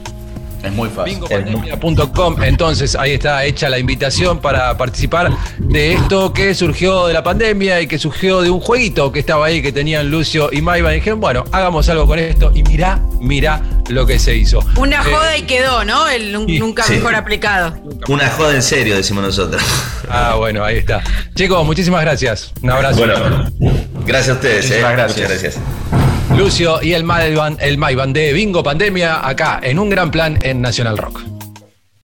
Es 0.66 0.74
muy 0.74 0.90
fácil. 0.90 1.14
Bingopandemia.com. 1.16 2.44
Entonces, 2.44 2.96
ahí 2.96 3.14
está 3.14 3.46
hecha 3.46 3.70
la 3.70 3.78
invitación 3.80 4.40
para 4.40 4.76
participar 4.78 5.32
de 5.60 5.94
esto 5.94 6.34
que 6.34 6.54
surgió 6.54 7.08
de 7.08 7.14
la 7.14 7.24
pandemia 7.24 7.82
y 7.82 7.88
que 7.88 8.00
surgió 8.00 8.42
de 8.42 8.50
un 8.50 8.60
jueguito 8.60 9.12
que 9.12 9.20
estaba 9.20 9.46
ahí, 9.46 9.62
que 9.62 9.72
tenían 9.72 10.10
Lucio 10.10 10.50
y 10.52 10.62
Maiva. 10.62 10.92
Y 10.92 10.96
dijeron, 10.96 11.20
bueno, 11.20 11.44
hagamos 11.52 11.88
algo 11.90 12.08
con 12.08 12.20
esto. 12.20 12.52
Y 12.54 12.64
mirá, 12.64 13.00
mirá 13.20 13.62
lo 13.90 14.06
que 14.06 14.20
se 14.20 14.36
hizo. 14.36 14.60
Una 14.78 15.02
eh, 15.02 15.12
joda 15.12 15.38
y 15.38 15.44
quedó, 15.44 15.86
¿no? 15.86 16.08
El 16.08 16.32
nunca 16.32 16.86
mejor 16.88 17.16
aplicado. 17.16 17.76
Una 18.08 18.30
joda 18.30 18.56
en 18.56 18.64
serio, 18.64 18.96
decimos 18.96 19.24
nosotros. 19.24 19.62
Ah, 20.10 20.36
bueno, 20.36 20.64
ahí 20.64 20.78
está. 20.78 21.04
Chicos, 21.34 21.66
muchísimas 21.66 22.02
gracias. 22.02 22.52
Un 22.62 22.72
abrazo. 22.72 22.98
Bueno, 23.00 23.52
gracias 24.06 24.30
a 24.30 24.34
ustedes. 24.34 24.72
Eh. 24.72 24.80
Gracias. 24.80 25.18
Muchas 25.18 25.30
gracias. 25.30 26.05
Lucio 26.34 26.82
y 26.82 26.94
el 26.94 27.04
Maivan, 27.04 27.58
el 27.60 28.14
de 28.14 28.34
Bingo 28.34 28.64
Pandemia 28.64 29.28
acá 29.28 29.60
en 29.62 29.80
un 29.80 29.90
gran 29.90 30.12
plan 30.12 30.38
en 30.42 30.62
Nacional 30.62 30.98
Rock. 30.98 31.35